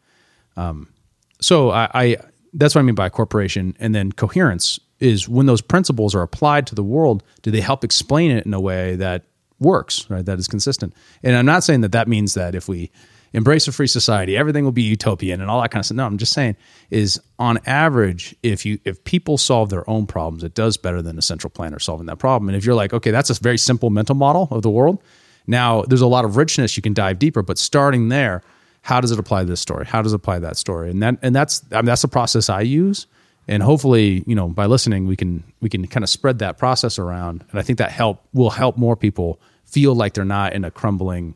[1.46, 2.18] So I, I
[2.54, 3.76] that's what I mean by corporation.
[3.80, 7.84] And then coherence is when those principles are applied to the world, do they help
[7.84, 9.26] explain it in a way that
[9.60, 10.26] works, right?
[10.26, 10.96] That is consistent.
[11.22, 12.90] And I'm not saying that that means that if we
[13.34, 15.98] embrace a free society, everything will be utopian and all that kind of stuff.
[15.98, 16.56] No, I'm just saying
[16.90, 21.16] is on average, if you if people solve their own problems, it does better than
[21.20, 22.50] a central planner solving that problem.
[22.50, 25.04] And if you're like, okay, that's a very simple mental model of the world.
[25.46, 28.42] Now there's a lot of richness you can dive deeper, but starting there,
[28.86, 29.84] how does it apply to this story?
[29.84, 30.92] How does it apply to that story?
[30.92, 33.08] And that and that's I mean, that's the process I use.
[33.48, 37.00] And hopefully, you know, by listening, we can we can kind of spread that process
[37.00, 37.44] around.
[37.50, 40.70] And I think that help will help more people feel like they're not in a
[40.70, 41.34] crumbling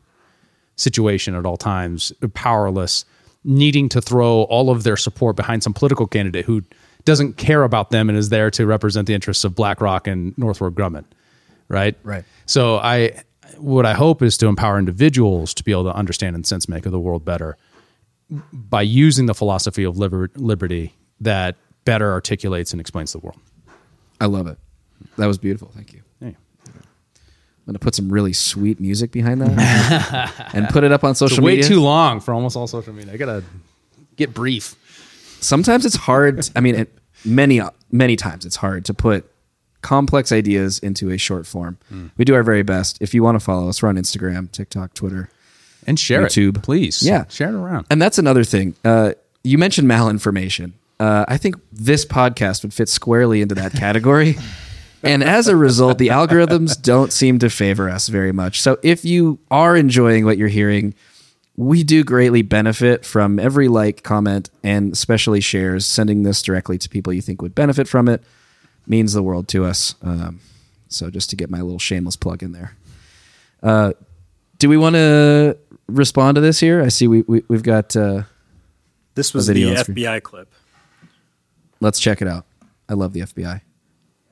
[0.76, 3.04] situation at all times, powerless,
[3.42, 6.62] needing to throw all of their support behind some political candidate who
[7.04, 10.74] doesn't care about them and is there to represent the interests of BlackRock and Northrop
[10.74, 11.04] Grumman,
[11.66, 11.96] right?
[12.04, 12.24] Right.
[12.46, 13.24] So I,
[13.58, 16.86] what I hope is to empower individuals to be able to understand and sense make
[16.86, 17.56] of the world better
[18.52, 23.38] by using the philosophy of liber- liberty that better articulates and explains the world.
[24.20, 24.58] I love it.
[25.16, 25.72] That was beautiful.
[25.74, 26.02] Thank you.
[26.20, 26.28] Yeah.
[26.28, 26.34] I'm
[27.66, 31.42] going to put some really sweet music behind that and put it up on social
[31.42, 31.60] media.
[31.60, 31.76] It's way media.
[31.76, 33.12] too long for almost all social media.
[33.12, 33.44] I gotta
[34.16, 34.76] get brief.
[35.40, 36.48] sometimes it's hard.
[36.54, 39.29] I mean, it, many many times it's hard to put
[39.82, 41.78] complex ideas into a short form.
[42.16, 42.98] We do our very best.
[43.00, 45.30] If you want to follow us, we're on Instagram, TikTok, Twitter,
[45.86, 46.58] And share YouTube.
[46.58, 47.02] it, please.
[47.02, 47.24] Yeah.
[47.28, 47.86] share it around.
[47.90, 48.74] and that's another thing.
[48.84, 49.12] Uh,
[49.42, 50.72] you mentioned malinformation.
[50.98, 54.36] Uh, I think this podcast would fit squarely into that category.
[55.02, 58.60] and as a result, the algorithms don't seem to favor us very much.
[58.60, 60.92] So if you are enjoying what you're hearing,
[61.56, 65.86] we do greatly benefit from every like, comment, and especially shares.
[65.86, 68.22] Sending this directly to people you think would benefit from it
[68.90, 69.94] means the world to us.
[70.02, 70.40] Um,
[70.88, 72.74] so just to get my little shameless plug in there.
[73.62, 73.92] Uh,
[74.58, 76.82] do we want to respond to this here?
[76.82, 77.94] I see we, we we've got.
[77.96, 78.22] Uh,
[79.14, 79.82] This was A the video.
[79.82, 80.52] FBI clip.
[81.80, 82.44] let's check it out.
[82.88, 83.60] I love the FBI.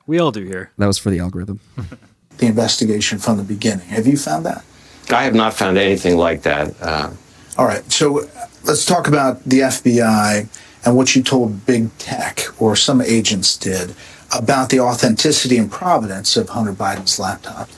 [0.05, 0.71] We all do here.
[0.77, 1.59] That was for the algorithm.
[2.37, 3.87] the investigation from the beginning.
[3.87, 4.63] Have you found that?
[5.11, 6.75] I have not found anything like that.
[6.81, 7.11] Uh,
[7.57, 8.27] All right, so uh,
[8.63, 10.47] let's talk about the FBI
[10.85, 13.95] and what you told big tech or some agents did
[14.31, 17.69] about the authenticity and provenance of Hunter Biden's laptop.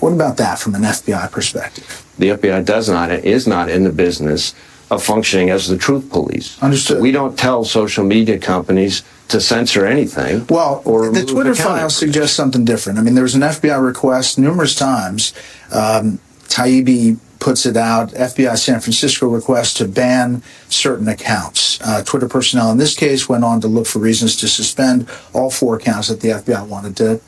[0.00, 2.04] What about that from an FBI perspective?
[2.18, 4.54] the FBI does not and is not in the business
[4.90, 6.62] of functioning as the truth police.
[6.62, 7.00] Understood.
[7.00, 10.46] We don't tell social media companies to censor anything.
[10.48, 12.98] Well, or the Twitter file suggests something different.
[12.98, 15.32] I mean, there was an FBI request numerous times.
[15.72, 18.08] Um, Taibbi puts it out.
[18.12, 21.78] FBI San Francisco request to ban certain accounts.
[21.82, 25.50] Uh, Twitter personnel in this case went on to look for reasons to suspend all
[25.50, 27.20] four accounts that the FBI wanted to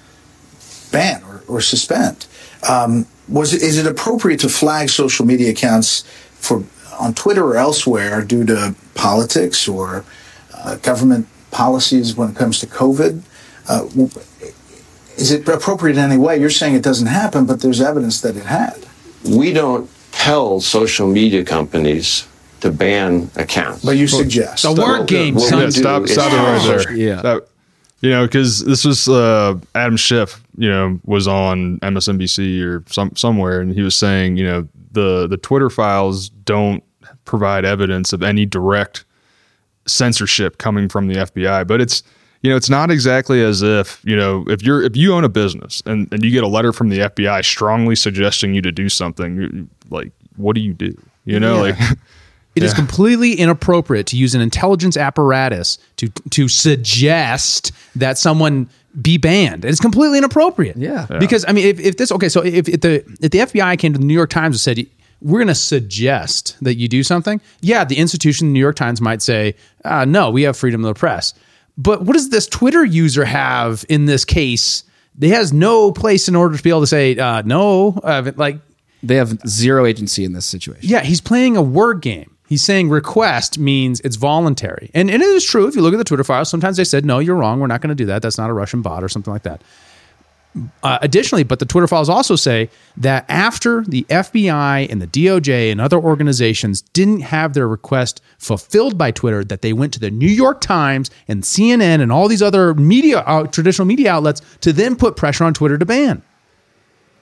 [0.91, 2.27] ban or, or suspend.
[2.67, 6.03] Um, was is it appropriate to flag social media accounts
[6.33, 6.65] for
[6.99, 10.07] on Twitter or elsewhere due to politics or
[10.55, 13.21] uh, government policies when it comes to COVID?
[13.69, 13.85] Uh,
[15.19, 16.41] is it appropriate in any way?
[16.41, 18.87] You're saying it doesn't happen, but there's evidence that it had.
[19.23, 22.27] We don't tell social media companies
[22.61, 23.85] to ban accounts.
[23.85, 24.63] But you suggest.
[24.63, 25.61] The word game, what we son.
[25.63, 26.97] Yeah, stop, is stop it right there.
[26.97, 27.23] Yeah.
[27.23, 27.49] That-
[28.01, 30.43] You know, because this was uh, Adam Schiff.
[30.59, 35.27] You know, was on MSNBC or some somewhere, and he was saying, you know, the
[35.27, 36.83] the Twitter files don't
[37.25, 39.05] provide evidence of any direct
[39.87, 42.03] censorship coming from the FBI, but it's
[42.43, 45.29] you know, it's not exactly as if, you know, if you're if you own a
[45.29, 48.89] business and, and you get a letter from the FBI strongly suggesting you to do
[48.89, 50.97] something, like, what do you do?
[51.25, 51.77] You know, like
[52.57, 58.71] It is completely inappropriate to use an intelligence apparatus to to suggest that someone
[59.01, 59.65] be banned.
[59.67, 60.77] It's completely inappropriate.
[60.79, 61.07] Yeah.
[61.11, 61.19] Yeah.
[61.19, 63.93] Because I mean, if, if this okay, so if, if the if the FBI came
[63.93, 64.87] to the New York Times and said
[65.21, 69.01] we're going to suggest that you do something, yeah, the institution, the New York Times,
[69.01, 71.35] might say, uh, no, we have freedom of the press.
[71.79, 74.85] But what does this Twitter user have in this case?
[75.19, 77.99] He has no place in order to be able to say uh, no.
[78.03, 78.59] Uh, like
[79.03, 80.89] They have zero agency in this situation.
[80.89, 82.33] yeah, he's playing a word game.
[82.49, 84.91] He's saying request means it's voluntary.
[84.95, 85.67] And, and it is true.
[85.67, 87.59] If you look at the Twitter files, sometimes they said, no, you're wrong.
[87.59, 88.23] We're not going to do that.
[88.23, 89.63] That's not a Russian bot or something like that.
[90.83, 95.71] Uh, additionally, but the Twitter files also say that after the FBI and the DOJ
[95.71, 100.11] and other organizations didn't have their request fulfilled by Twitter, that they went to the
[100.11, 104.73] New York Times and CNN and all these other media, uh, traditional media outlets to
[104.73, 106.23] then put pressure on Twitter to ban.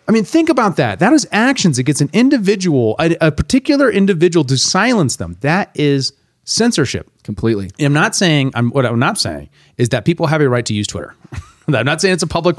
[0.07, 0.99] I mean, think about that.
[0.99, 1.78] That is actions.
[1.78, 5.37] It gets an individual, a, a particular individual to silence them.
[5.41, 6.12] That is
[6.45, 7.11] censorship.
[7.22, 7.70] Completely.
[7.80, 10.74] I'm not saying, I'm, what I'm not saying is that people have a right to
[10.74, 11.14] use Twitter.
[11.68, 12.58] I'm not saying it's a public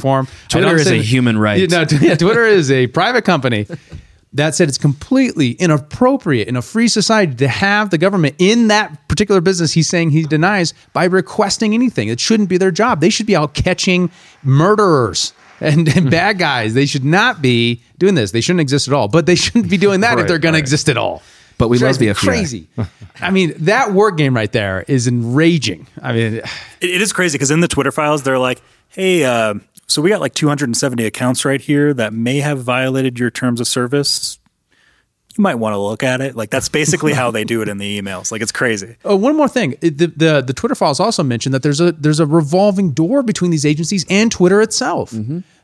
[0.00, 0.28] forum.
[0.48, 1.70] Twitter is a human right.
[1.70, 3.66] No, yeah, Twitter is a private company.
[4.32, 9.08] That said, it's completely inappropriate in a free society to have the government in that
[9.08, 12.08] particular business he's saying he denies by requesting anything.
[12.08, 13.00] It shouldn't be their job.
[13.00, 14.10] They should be out catching
[14.42, 16.08] murderers and, and hmm.
[16.10, 16.74] bad guys.
[16.74, 18.32] They should not be doing this.
[18.32, 19.08] They shouldn't exist at all.
[19.08, 20.58] But they shouldn't be doing that if they're going right.
[20.58, 21.22] to exist at all.
[21.58, 22.16] But we love the me FBI.
[22.28, 22.68] crazy.
[23.20, 25.86] I mean, that word game right there is enraging.
[26.02, 26.34] I mean,
[26.80, 29.54] It, it is crazy because in the Twitter files, they're like, hey, uh,
[29.86, 33.66] so we got like 270 accounts right here that may have violated your terms of
[33.66, 34.38] service.
[35.38, 36.34] You might want to look at it.
[36.36, 38.30] Like that's basically how they do it in the emails.
[38.32, 38.96] Like it's crazy.
[39.04, 39.74] Oh, one more thing.
[39.80, 43.50] The, the the Twitter files also mentioned that there's a there's a revolving door between
[43.50, 45.14] these agencies and Twitter itself.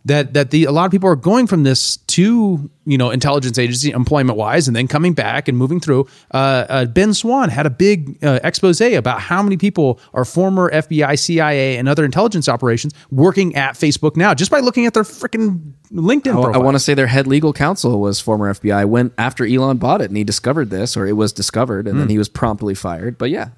[0.04, 3.58] That that the a lot of people are going from this to you know intelligence
[3.58, 6.08] agency employment wise, and then coming back and moving through.
[6.32, 10.70] Uh, uh, ben Swann had a big uh, expose about how many people are former
[10.70, 15.04] FBI, CIA, and other intelligence operations working at Facebook now, just by looking at their
[15.04, 16.62] freaking LinkedIn I, profile.
[16.62, 18.86] want to say their head legal counsel was former FBI.
[18.86, 22.08] Went after Elon bought it and he discovered this, or it was discovered, and then
[22.08, 23.18] he was promptly fired.
[23.18, 23.50] But yeah,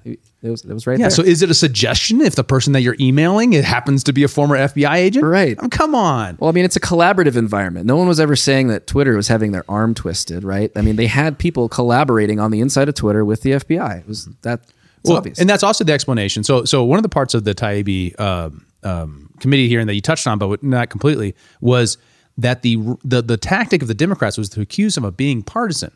[0.45, 1.05] it was it was right yeah.
[1.05, 1.11] there.
[1.11, 4.23] So is it a suggestion if the person that you're emailing it happens to be
[4.23, 5.25] a former FBI agent?
[5.25, 5.57] Right.
[5.59, 6.37] Oh, come on.
[6.39, 7.85] Well, I mean, it's a collaborative environment.
[7.85, 10.71] No one was ever saying that Twitter was having their arm twisted, right?
[10.75, 13.99] I mean, they had people collaborating on the inside of Twitter with the FBI.
[13.99, 14.61] It was that
[15.03, 15.39] Well, obvious.
[15.39, 16.43] and that's also the explanation.
[16.43, 20.01] So, so one of the parts of the Taibbi um, um, committee hearing that you
[20.01, 21.97] touched on, but not completely, was
[22.37, 25.91] that the the the tactic of the Democrats was to accuse them of being partisan,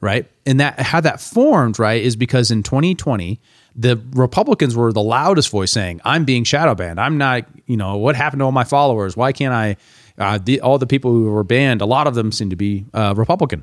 [0.00, 0.26] right?
[0.46, 3.40] And that how that formed, right, is because in 2020
[3.78, 7.00] the Republicans were the loudest voice saying, "I'm being shadow banned.
[7.00, 7.44] I'm not.
[7.66, 9.16] You know what happened to all my followers?
[9.16, 9.76] Why can't I?"
[10.18, 12.84] Uh, the, all the people who were banned, a lot of them seem to be
[12.92, 13.62] uh, Republican.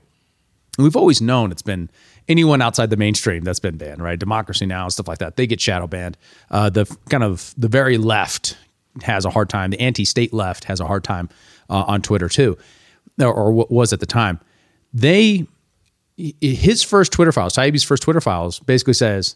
[0.78, 1.89] And we've always known it's been
[2.30, 4.18] anyone outside the mainstream that's been banned, right?
[4.18, 4.84] Democracy Now!
[4.84, 5.36] and stuff like that.
[5.36, 6.18] They get shadow banned.
[6.49, 8.57] Uh, the kind of the very left
[9.03, 9.72] has a hard time.
[9.72, 11.28] The anti-state left has a hard time
[11.70, 12.57] uh, on Twitter too,
[13.20, 14.39] or, or was at the time.
[14.93, 15.45] They
[16.18, 19.36] his first Twitter files, Taibbi's first Twitter files, basically says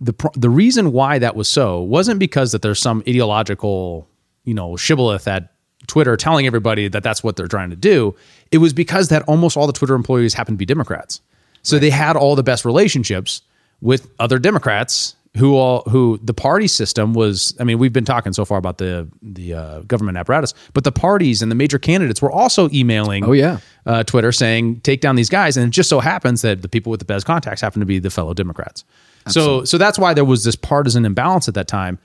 [0.00, 4.08] the the reason why that was so wasn't because that there's some ideological
[4.44, 5.52] you know shibboleth at
[5.86, 8.14] Twitter telling everybody that that's what they're trying to do.
[8.50, 11.20] It was because that almost all the Twitter employees happen to be Democrats,
[11.62, 13.42] so they had all the best relationships
[13.80, 17.54] with other Democrats who all who the party system was.
[17.58, 20.92] I mean, we've been talking so far about the the uh, government apparatus, but the
[20.92, 23.24] parties and the major candidates were also emailing.
[23.24, 23.58] Oh, yeah.
[23.86, 26.90] uh, Twitter saying take down these guys, and it just so happens that the people
[26.90, 28.84] with the best contacts happen to be the fellow Democrats.
[29.28, 31.98] So so that's why there was this partisan imbalance at that time.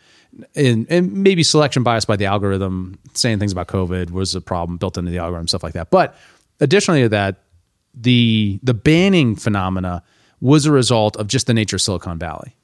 [0.55, 4.77] And, and maybe selection bias by the algorithm saying things about COVID was a problem
[4.77, 5.89] built into the algorithm, stuff like that.
[5.89, 6.15] But
[6.59, 7.37] additionally to that,
[7.95, 10.03] the the banning phenomena
[10.39, 12.55] was a result of just the nature of Silicon Valley,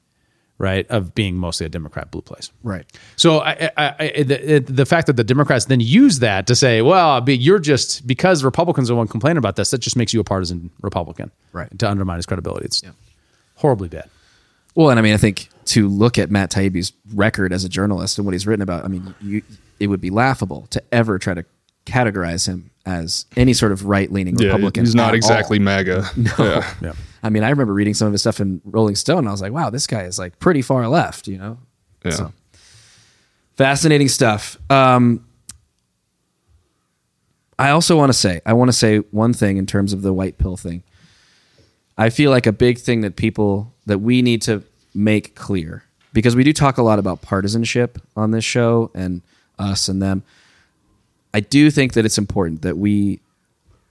[0.60, 0.88] right?
[0.90, 2.52] Of being mostly a Democrat blue place.
[2.64, 2.86] right.
[3.18, 6.82] So I, I, I, the, the fact that the Democrats then use that to say,
[6.82, 10.20] well, you're just because Republicans are the one complaining about this, that just makes you
[10.20, 11.78] a partisan Republican, Right.
[11.80, 12.66] To undermine his credibility.
[12.66, 12.84] It's
[13.56, 14.10] horribly bad.
[14.76, 18.18] Well, and I mean, I think to look at Matt Taibbi's record as a journalist
[18.18, 19.42] and what he's written about, I mean, you,
[19.80, 21.46] it would be laughable to ever try to
[21.86, 24.84] categorize him as any sort of right leaning Yeah, Republican.
[24.86, 25.64] he's not at exactly all.
[25.64, 26.06] MAGA.
[26.40, 26.74] Yeah.
[26.82, 26.94] Yeah.
[27.24, 29.20] I mean, I remember reading some of his stuff in Rolling Stone.
[29.20, 31.58] And I was like, wow, this guy is like pretty far left, you know?
[32.04, 32.12] Yeah.
[32.12, 32.34] So,
[33.56, 34.58] Fascinating stuff.
[34.70, 35.26] Um,
[37.58, 40.14] I also want to say, I want to say one thing in terms of the
[40.14, 40.84] white pill thing.
[41.98, 45.84] I feel like a big thing that people that we need to make clear
[46.14, 49.22] because we do talk a lot about partisanship on this show and
[49.60, 50.24] us and them.
[51.34, 53.20] I do think that it's important that we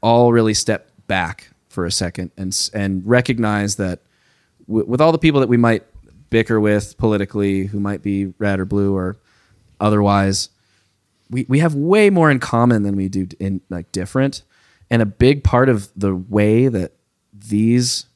[0.01, 4.01] all really step back for a second and and recognize that
[4.67, 5.83] w- with all the people that we might
[6.31, 9.17] bicker with politically, who might be red or blue or
[9.81, 10.49] otherwise,
[11.31, 14.43] we, we have way more in common than we do in like different.
[14.91, 16.93] And a big part of the way that
[17.49, 18.07] these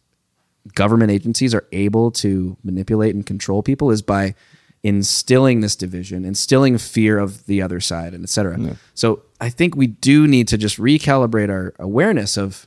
[0.74, 4.34] government agencies are able to manipulate and control people is by
[4.82, 8.76] instilling this division, instilling fear of the other side, and et cetera.
[8.94, 12.66] So I think we do need to just recalibrate our awareness of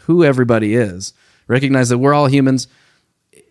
[0.00, 1.12] who everybody is,
[1.46, 2.66] recognize that we're all humans,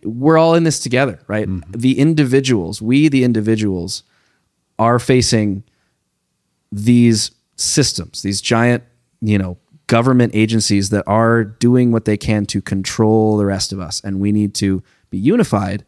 [0.04, 1.48] we're all in this together, right?
[1.48, 1.72] Mm-hmm.
[1.72, 4.04] The individuals, we the individuals,
[4.78, 5.64] are facing
[6.72, 8.84] these systems, these giant,
[9.22, 9.58] you know,
[9.92, 14.00] government agencies that are doing what they can to control the rest of us.
[14.06, 15.84] And we need to be unified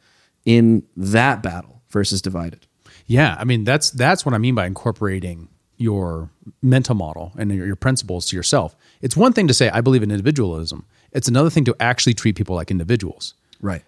[0.46, 2.68] in that battle versus divided.
[3.08, 5.48] Yeah, I mean that's that's what I mean by incorporating
[5.78, 6.30] your
[6.62, 8.76] mental model and your, your principles to yourself.
[9.02, 10.86] It's one thing to say I believe in individualism.
[11.14, 13.84] It's another thing to actually treat people like individuals Right.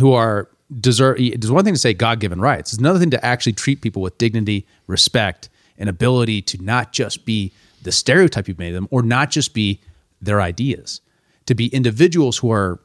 [0.00, 0.48] who are
[0.80, 1.16] deserve.
[1.20, 2.72] It's one thing to say God given rights.
[2.72, 5.48] It's another thing to actually treat people with dignity, respect,
[5.78, 7.52] and ability to not just be
[7.82, 9.80] the stereotype you've made them, or not just be
[10.20, 11.00] their ideas.
[11.46, 12.80] To be individuals who are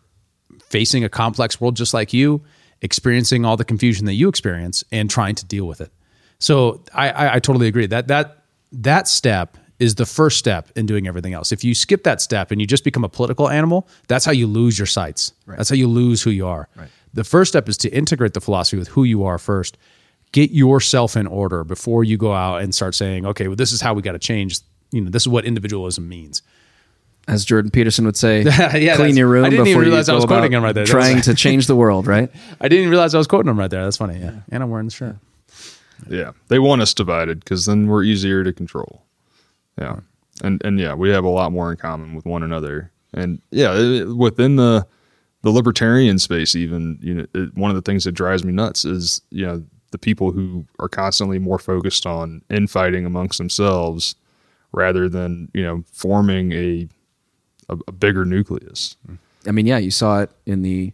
[0.63, 2.41] facing a complex world just like you,
[2.81, 5.91] experiencing all the confusion that you experience, and trying to deal with it.
[6.39, 10.85] So I, I, I totally agree that that that step is the first step in
[10.85, 11.51] doing everything else.
[11.51, 14.47] If you skip that step and you just become a political animal, that's how you
[14.47, 15.33] lose your sights.
[15.57, 16.69] That's how you lose who you are.
[17.13, 19.77] The first step is to integrate the philosophy with who you are first.
[20.31, 23.81] Get yourself in order before you go out and start saying, okay, well, this is
[23.81, 24.59] how we got to change.
[24.91, 26.41] You know, this is what individualism means.
[27.27, 30.09] As Jordan Peterson would say, Yeah, clean your room I didn't even before you realize
[30.09, 30.85] I go was about quoting him right there.
[30.85, 32.31] Trying to change the world, right?
[32.61, 33.83] I didn't realize I was quoting him right there.
[33.83, 34.19] That's funny.
[34.19, 34.41] Yeah.
[34.51, 35.17] And I'm wearing the shirt.
[36.09, 39.01] Yeah, they want us divided because then we're easier to control.
[39.79, 40.01] Yeah,
[40.43, 42.91] and and yeah, we have a lot more in common with one another.
[43.13, 44.85] And yeah, within the
[45.41, 48.83] the libertarian space, even you know, it, one of the things that drives me nuts
[48.83, 54.15] is you know the people who are constantly more focused on infighting amongst themselves
[54.75, 56.87] rather than you know forming a
[57.69, 58.95] a, a bigger nucleus.
[59.47, 60.93] I mean, yeah, you saw it in the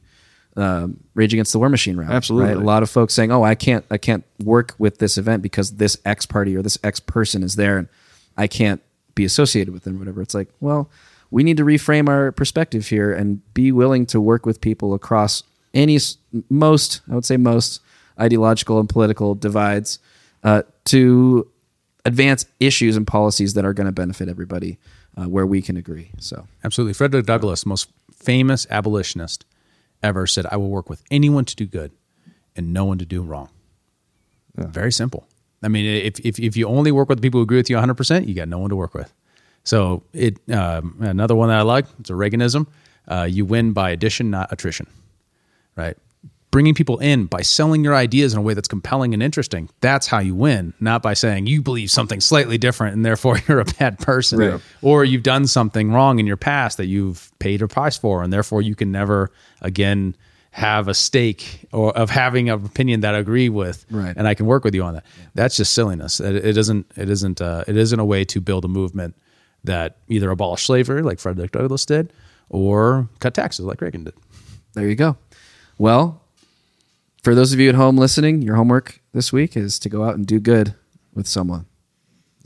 [0.56, 2.12] um, Rage Against the War Machine round.
[2.12, 2.54] Absolutely.
[2.54, 2.62] right?
[2.62, 5.72] a lot of folks saying, "Oh, I can't, I can't work with this event because
[5.72, 7.88] this X party or this X person is there, and
[8.38, 8.82] I can't
[9.16, 10.22] be associated with them." Whatever.
[10.22, 10.90] It's like, well,
[11.30, 15.44] we need to reframe our perspective here and be willing to work with people across
[15.74, 15.98] any
[16.50, 17.82] most, I would say, most
[18.20, 20.00] ideological and political divides
[20.44, 21.48] uh, to
[22.06, 24.80] advance issues and policies that are going to benefit everybody
[25.18, 26.12] uh, where we can agree.
[26.20, 26.48] So.
[26.64, 26.94] Absolutely.
[26.94, 29.46] Frederick Douglass, most famous abolitionist
[30.02, 31.92] ever, said, I will work with anyone to do good
[32.56, 33.50] and no one to do wrong.
[34.56, 35.28] Very simple.
[35.64, 38.28] I mean, if, if, if you only work with people who agree with you 100%,
[38.28, 39.14] you got no one to work with.
[39.64, 42.68] So it um, another one that I like, it's a Reaganism.
[43.08, 44.88] Uh, you win by addition, not attrition,
[45.76, 45.98] right?
[46.52, 49.70] Bringing people in by selling your ideas in a way that's compelling and interesting.
[49.80, 53.62] That's how you win, not by saying you believe something slightly different and therefore you're
[53.62, 54.62] a bad person Right.
[54.82, 58.34] or you've done something wrong in your past that you've paid a price for and
[58.34, 59.32] therefore you can never
[59.62, 60.14] again
[60.52, 64.14] have a stake or of having an opinion that I agree with Right.
[64.18, 65.06] and I can work with you on that.
[65.34, 66.20] That's just silliness.
[66.20, 69.16] It, it isn't it isn't uh, it isn't a way to build a movement
[69.64, 72.12] that either abolish slavery like Frederick Douglass did
[72.50, 74.14] or cut taxes like Reagan did.
[74.74, 75.16] There you go.
[75.78, 76.21] Well,
[77.22, 80.16] for those of you at home listening, your homework this week is to go out
[80.16, 80.76] and do good
[81.14, 81.66] with someone.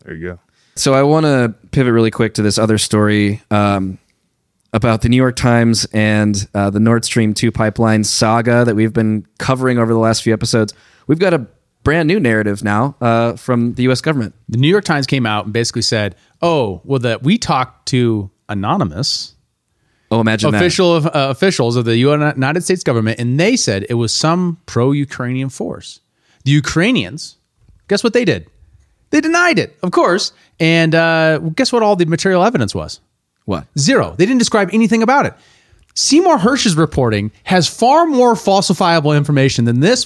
[0.04, 0.40] There you go.
[0.76, 3.98] So I want to pivot really quick to this other story um,
[4.74, 8.92] about the New York Times and uh, the Nord Stream 2 pipeline saga that we've
[8.92, 10.74] been covering over the last few episodes.
[11.08, 11.48] We've got a
[11.84, 14.02] brand new narrative now uh, from the U.S.
[14.02, 14.36] government.
[14.50, 18.30] The New York Times came out and basically said, "Oh, well that we talked to
[18.50, 19.35] anonymous
[20.12, 20.58] Oh, imagine that.
[20.58, 25.50] official uh, officials of the United States government, and they said it was some pro-Ukrainian
[25.50, 26.00] force.
[26.44, 27.38] The Ukrainians,
[27.88, 28.48] guess what they did?
[29.10, 30.32] They denied it, of course.
[30.60, 31.82] And uh, guess what?
[31.84, 33.00] All the material evidence was
[33.46, 33.66] What?
[33.78, 34.14] zero.
[34.18, 35.34] They didn't describe anything about it.
[35.96, 40.06] Seymour Hersh's reporting has far more falsifiable information than this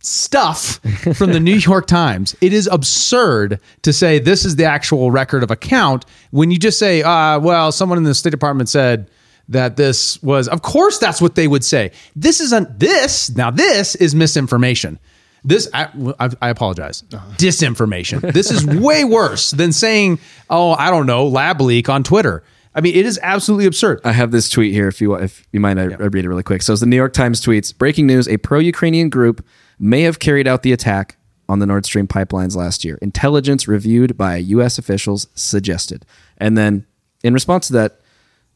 [0.00, 0.80] stuff
[1.14, 2.34] from the New York Times.
[2.40, 6.78] It is absurd to say this is the actual record of account when you just
[6.78, 9.10] say, uh, well, someone in the State Department said
[9.48, 11.92] that this was of course that's what they would say.
[12.16, 14.98] This isn't this now this is misinformation.
[15.44, 15.88] This I,
[16.18, 17.02] I, I apologize.
[17.36, 18.32] Disinformation.
[18.40, 20.18] This is way worse than saying,
[20.50, 22.42] "Oh, I don't know, lab leak on Twitter."
[22.74, 24.00] I mean, it is absolutely absurd.
[24.04, 24.86] I have this tweet here.
[24.86, 26.62] If you if you mind, I, I read it really quick.
[26.62, 29.44] So, it's the New York Times tweets, breaking news: a pro-Ukrainian group
[29.80, 31.16] may have carried out the attack
[31.48, 32.98] on the Nord Stream pipelines last year.
[33.02, 34.78] Intelligence reviewed by U.S.
[34.78, 36.06] officials suggested.
[36.36, 36.86] And then,
[37.24, 38.00] in response to that,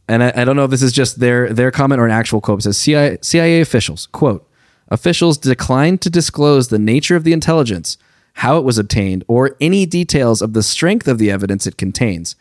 [0.07, 2.41] and I, I don't know if this is just their their comment or an actual
[2.41, 4.49] quote, it says CIA, CIA officials quote
[4.89, 7.97] officials declined to disclose the nature of the intelligence,
[8.35, 12.37] how it was obtained, or any details of the strength of the evidence it contains.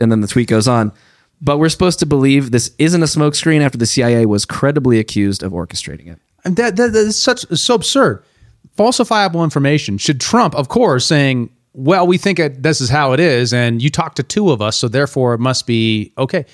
[0.00, 0.92] And then the tweet goes on.
[1.40, 5.42] But we're supposed to believe this isn't a smokescreen after the CIA was credibly accused
[5.42, 6.18] of orchestrating it.
[6.44, 8.22] And that, that, that is such so absurd.
[8.76, 13.20] Falsifiable information should trump, of course, saying, "Well, we think it, this is how it
[13.20, 16.46] is, and you talked to two of us, so therefore it must be okay."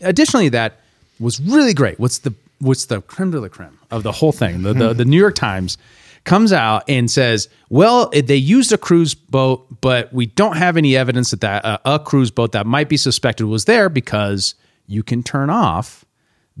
[0.00, 0.80] Additionally, that
[1.18, 1.98] was really great.
[1.98, 4.62] What's the what's the creme de la creme of the whole thing?
[4.62, 5.76] The the, the New York Times
[6.22, 10.96] comes out and says, "Well, they used a cruise boat, but we don't have any
[10.96, 14.54] evidence that that uh, a cruise boat that might be suspected was there because
[14.86, 16.04] you can turn off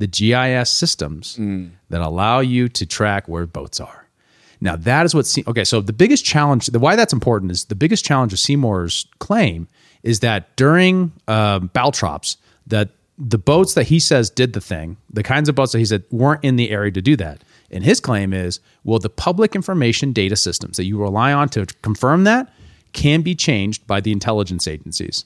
[0.00, 1.36] the GIS systems
[1.90, 4.06] that allow you to track where boats are."
[4.60, 5.64] Now that is what Se- okay.
[5.64, 9.68] So the biggest challenge, the why that's important is the biggest challenge of Seymour's claim
[10.02, 12.36] is that during um, BALTOPS,
[12.66, 15.84] that the boats that he says did the thing, the kinds of boats that he
[15.84, 17.42] said weren't in the area to do that.
[17.70, 21.66] And his claim is, well, the public information data systems that you rely on to
[21.82, 22.52] confirm that
[22.92, 25.24] can be changed by the intelligence agencies.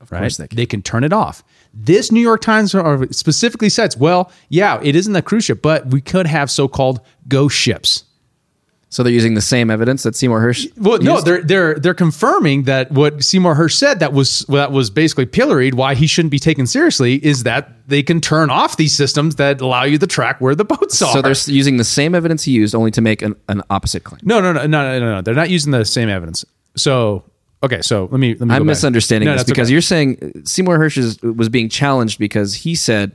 [0.00, 0.18] Of right?
[0.18, 0.56] course they can.
[0.56, 1.42] They can turn it off.
[1.78, 2.74] This New York Times
[3.10, 7.54] specifically says, well, yeah, it isn't a cruise ship, but we could have so-called ghost
[7.54, 8.04] ships.
[8.88, 10.66] So they're using the same evidence that Seymour Hersh.
[10.78, 14.88] Well, no, they're they're they're confirming that what Seymour Hersh said that was that was
[14.88, 15.74] basically pilloried.
[15.74, 19.60] Why he shouldn't be taken seriously is that they can turn off these systems that
[19.60, 21.12] allow you to track where the boats are.
[21.12, 24.20] So they're using the same evidence he used, only to make an, an opposite claim.
[24.24, 25.20] no, no, no, no, no, no, no.
[25.20, 26.44] They're not using the same evidence.
[26.76, 27.24] So
[27.62, 28.54] okay, so let me let me.
[28.54, 29.72] I'm misunderstanding No, this because okay.
[29.72, 33.14] you're saying uh, Seymour Hersh is, was being challenged because he said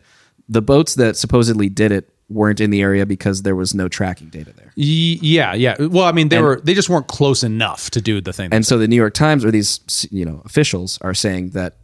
[0.50, 4.30] the boats that supposedly did it weren't in the area because there was no tracking
[4.30, 4.72] data there.
[4.76, 5.76] Yeah, yeah.
[5.80, 8.50] Well, I mean, they And- were they just weren't close enough to do the thing.
[8.54, 11.78] And so the New York Times or these you know officials are saying that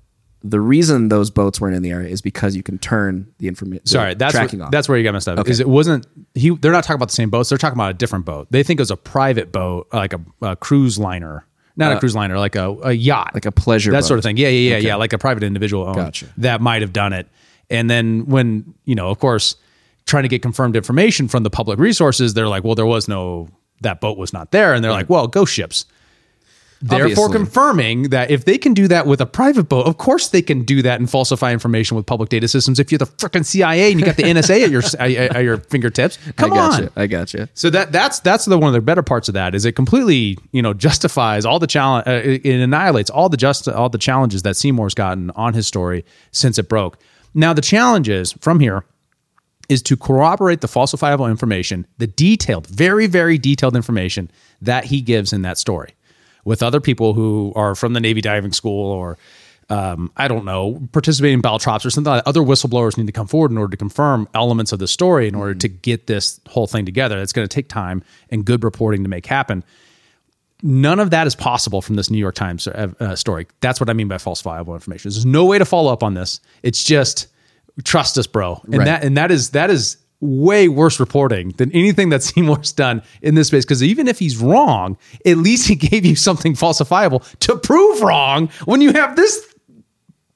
[0.43, 3.85] the reason those boats weren't in the area is because you can turn the information.
[3.87, 4.71] Sorry, that's tracking where, off.
[4.71, 5.39] that's where you got messed up.
[5.39, 5.51] Okay.
[5.51, 6.05] Is it wasn't
[6.35, 6.51] he?
[6.55, 7.49] They're not talking about the same boats.
[7.49, 8.47] They're talking about a different boat.
[8.51, 11.45] They think it was a private boat, like a, a cruise liner,
[11.77, 14.07] not a cruise liner, like a, a yacht, Uh, like a pleasure that boat.
[14.07, 14.37] sort of thing.
[14.37, 14.95] Yeah, yeah, yeah, yeah.
[14.95, 16.25] Like a private individual owned Gotcha.
[16.37, 17.27] that might have done it.
[17.69, 19.55] And then when you know, of course,
[20.05, 23.49] trying to get confirmed information from the public resources, they're like, well, there was no
[23.81, 25.85] that boat was not there, and they're like, well, ghost ships.
[26.81, 27.33] Therefore, Obviously.
[27.33, 30.63] confirming that if they can do that with a private boat, of course they can
[30.63, 32.79] do that and falsify information with public data systems.
[32.79, 36.19] If you're the freaking CIA and you got the NSA at your at, your fingertips,
[36.35, 36.83] come I gotcha.
[36.83, 36.91] on.
[36.95, 37.49] I gotcha.
[37.55, 40.37] So that that's that's the one of the better parts of that is it completely
[40.51, 42.07] you know justifies all the challenge.
[42.07, 45.65] Uh, it it annihilates all the just all the challenges that Seymour's gotten on his
[45.65, 46.99] story since it broke.
[47.33, 48.83] Now the challenge is from here
[49.67, 55.33] is to corroborate the falsifiable information, the detailed, very, very detailed information that he gives
[55.33, 55.93] in that story
[56.47, 59.17] with other people who are from the Navy diving school or,
[59.69, 62.29] um, I don't know, participating in battle BALTOPS or something like that.
[62.29, 65.35] Other whistleblowers need to come forward in order to confirm elements of the story in
[65.35, 67.19] order to get this whole thing together.
[67.21, 69.61] It's going to take time and good reporting to make happen.
[70.63, 73.45] None of that is possible from this New York Times uh, uh, story.
[73.59, 75.09] That's what I mean by falsifiable information.
[75.11, 76.39] There's no way to follow up on this.
[76.63, 77.27] It's just
[77.83, 78.61] trust us, bro.
[78.63, 78.85] And Right.
[78.85, 83.35] that and that is that is way worse reporting than anything that Seymour's done in
[83.35, 83.65] this space.
[83.65, 88.49] Because even if he's wrong, at least he gave you something falsifiable to prove wrong
[88.65, 89.53] when you have this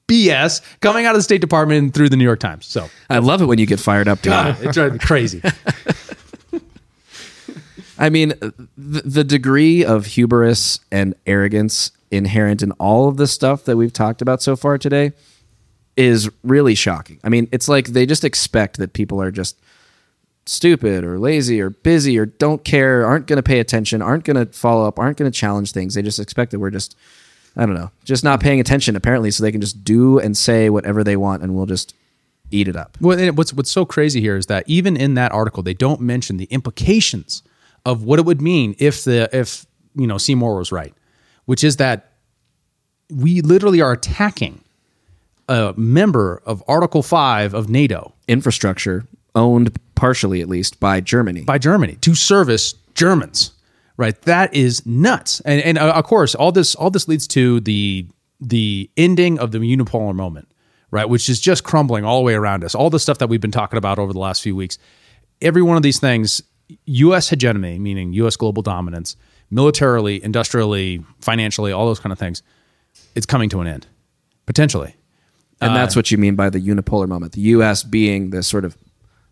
[0.08, 2.66] BS coming out of the State Department and through the New York Times.
[2.66, 4.20] So I love it when you get fired up.
[4.22, 5.42] God, it drives me crazy.
[7.98, 8.34] I mean,
[8.76, 13.92] the, the degree of hubris and arrogance inherent in all of the stuff that we've
[13.92, 15.12] talked about so far today
[15.96, 17.20] is really shocking.
[17.22, 19.56] I mean, it's like they just expect that people are just
[20.46, 24.46] stupid or lazy or busy or don't care, aren't going to pay attention, aren't going
[24.46, 25.94] to follow up, aren't going to challenge things.
[25.94, 26.96] They just expect that we're just,
[27.56, 30.70] I don't know, just not paying attention apparently, so they can just do and say
[30.70, 31.94] whatever they want and we'll just
[32.50, 32.96] eat it up.
[33.00, 36.00] Well, and what's what's so crazy here is that even in that article, they don't
[36.00, 37.42] mention the implications
[37.84, 40.94] of what it would mean if the if you know Seymour was right,
[41.46, 42.12] which is that
[43.10, 44.60] we literally are attacking
[45.48, 51.42] a member of Article Five of NATO Infrastructure owned partially, at least, by Germany.
[51.42, 53.52] by Germany to service Germans.
[53.98, 57.60] Right, that is nuts, and and uh, of course, all this all this leads to
[57.60, 58.06] the
[58.40, 60.48] the ending of the unipolar moment,
[60.90, 62.74] right, which is just crumbling all the way around us.
[62.74, 64.78] All the stuff that we've been talking about over the last few weeks,
[65.40, 66.42] every one of these things,
[66.86, 67.28] U.S.
[67.28, 68.34] hegemony, meaning U.S.
[68.34, 69.14] global dominance,
[69.50, 72.42] militarily, industrially, financially, all those kind of things,
[73.14, 73.86] it's coming to an end,
[74.46, 74.96] potentially.
[75.60, 77.32] And that's what you mean by the unipolar moment.
[77.34, 77.84] The U.S.
[77.84, 78.76] being the sort of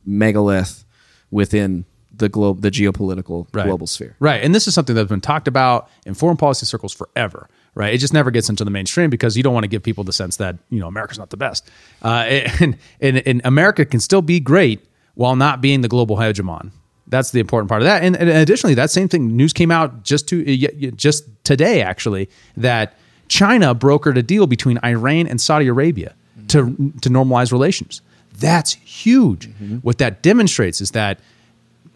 [0.06, 0.84] megalith
[1.30, 4.16] within the globe, the geopolitical global sphere.
[4.20, 4.42] Right.
[4.42, 7.48] And this is something that's been talked about in foreign policy circles forever.
[7.74, 7.94] Right.
[7.94, 10.12] It just never gets into the mainstream because you don't want to give people the
[10.12, 11.70] sense that, you know, America's not the best.
[12.02, 12.08] Uh,
[12.60, 16.72] and, and, and America can still be great while not being the global hegemon.
[17.06, 18.02] That's the important part of that.
[18.04, 20.56] And, and additionally, that same thing news came out just to
[20.92, 22.94] just today actually that
[23.26, 26.14] China brokered a deal between Iran and Saudi Arabia
[26.48, 28.00] to to normalize relations.
[28.40, 29.48] That's huge.
[29.48, 29.76] Mm-hmm.
[29.76, 31.20] What that demonstrates is that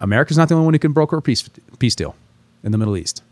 [0.01, 1.49] America's not the only one who can broker a peace
[1.79, 2.15] peace deal
[2.63, 3.23] in the Middle East.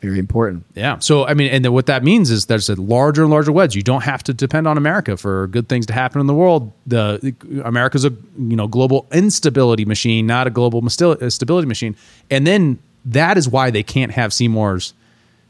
[0.00, 0.64] Very important.
[0.74, 0.98] Yeah.
[0.98, 3.76] So I mean, and then what that means is there's a larger and larger wedge.
[3.76, 6.72] You don't have to depend on America for good things to happen in the world.
[6.86, 7.34] The
[7.64, 11.94] America's a you know global instability machine, not a global stability machine.
[12.30, 14.92] And then that is why they can't have Seymour's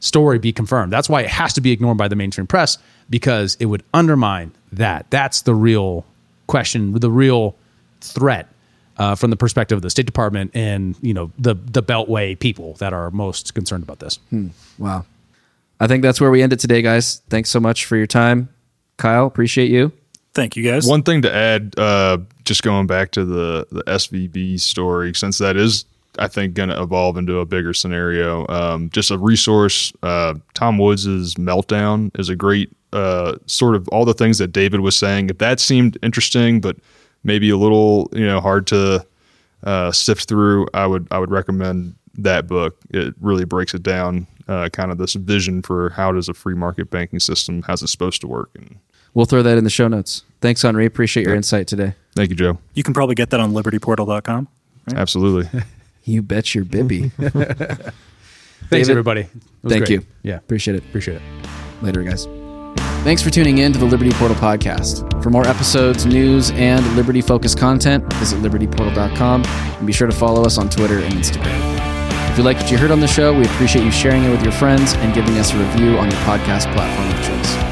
[0.02, 0.92] story be confirmed.
[0.92, 2.76] That's why it has to be ignored by the mainstream press
[3.08, 5.06] because it would undermine that.
[5.10, 6.04] That's the real
[6.48, 7.54] question, the real
[8.00, 8.48] threat
[8.98, 12.74] uh, from the perspective of the State Department and you know the the Beltway people
[12.74, 14.18] that are most concerned about this.
[14.78, 15.06] Wow.
[15.80, 17.22] I think that's where we end it today, guys.
[17.28, 18.48] Thanks so much for your time.
[18.98, 19.92] Kyle, appreciate you.
[20.34, 20.86] Thank you, guys.
[20.86, 25.56] One thing to add, uh, just going back to the the SVB story, since that
[25.56, 25.84] is,
[26.18, 28.46] I think, going to evolve into a bigger scenario.
[28.48, 29.92] Um, just a resource.
[30.02, 34.80] Uh, Tom Woods' meltdown is a great uh, sort of all the things that David
[34.80, 35.30] was saying.
[35.30, 36.76] If that seemed interesting, but
[37.24, 39.06] maybe a little, you know, hard to
[39.64, 42.76] uh, sift through, I would I would recommend that book.
[42.90, 46.54] It really breaks it down, uh, kind of this vision for how does a free
[46.54, 48.78] market banking system, how's it supposed to work, and
[49.14, 50.24] We'll throw that in the show notes.
[50.40, 50.86] Thanks, Henri.
[50.86, 51.94] Appreciate your insight today.
[52.14, 52.58] Thank you, Joe.
[52.74, 54.48] You can probably get that on libertyportal.com.
[54.94, 55.60] Absolutely.
[56.04, 57.08] You bet your bibby.
[57.18, 59.22] Thanks, David, everybody.
[59.66, 59.90] Thank great.
[59.90, 60.06] you.
[60.22, 60.84] Yeah, Appreciate it.
[60.84, 61.22] appreciate it.
[61.82, 62.26] Later, guys.
[63.04, 65.22] Thanks for tuning in to the Liberty Portal podcast.
[65.22, 70.44] For more episodes, news, and Liberty focused content, visit libertyportal.com and be sure to follow
[70.44, 72.30] us on Twitter and Instagram.
[72.30, 74.42] If you like what you heard on the show, we appreciate you sharing it with
[74.42, 77.71] your friends and giving us a review on your podcast platform of choice.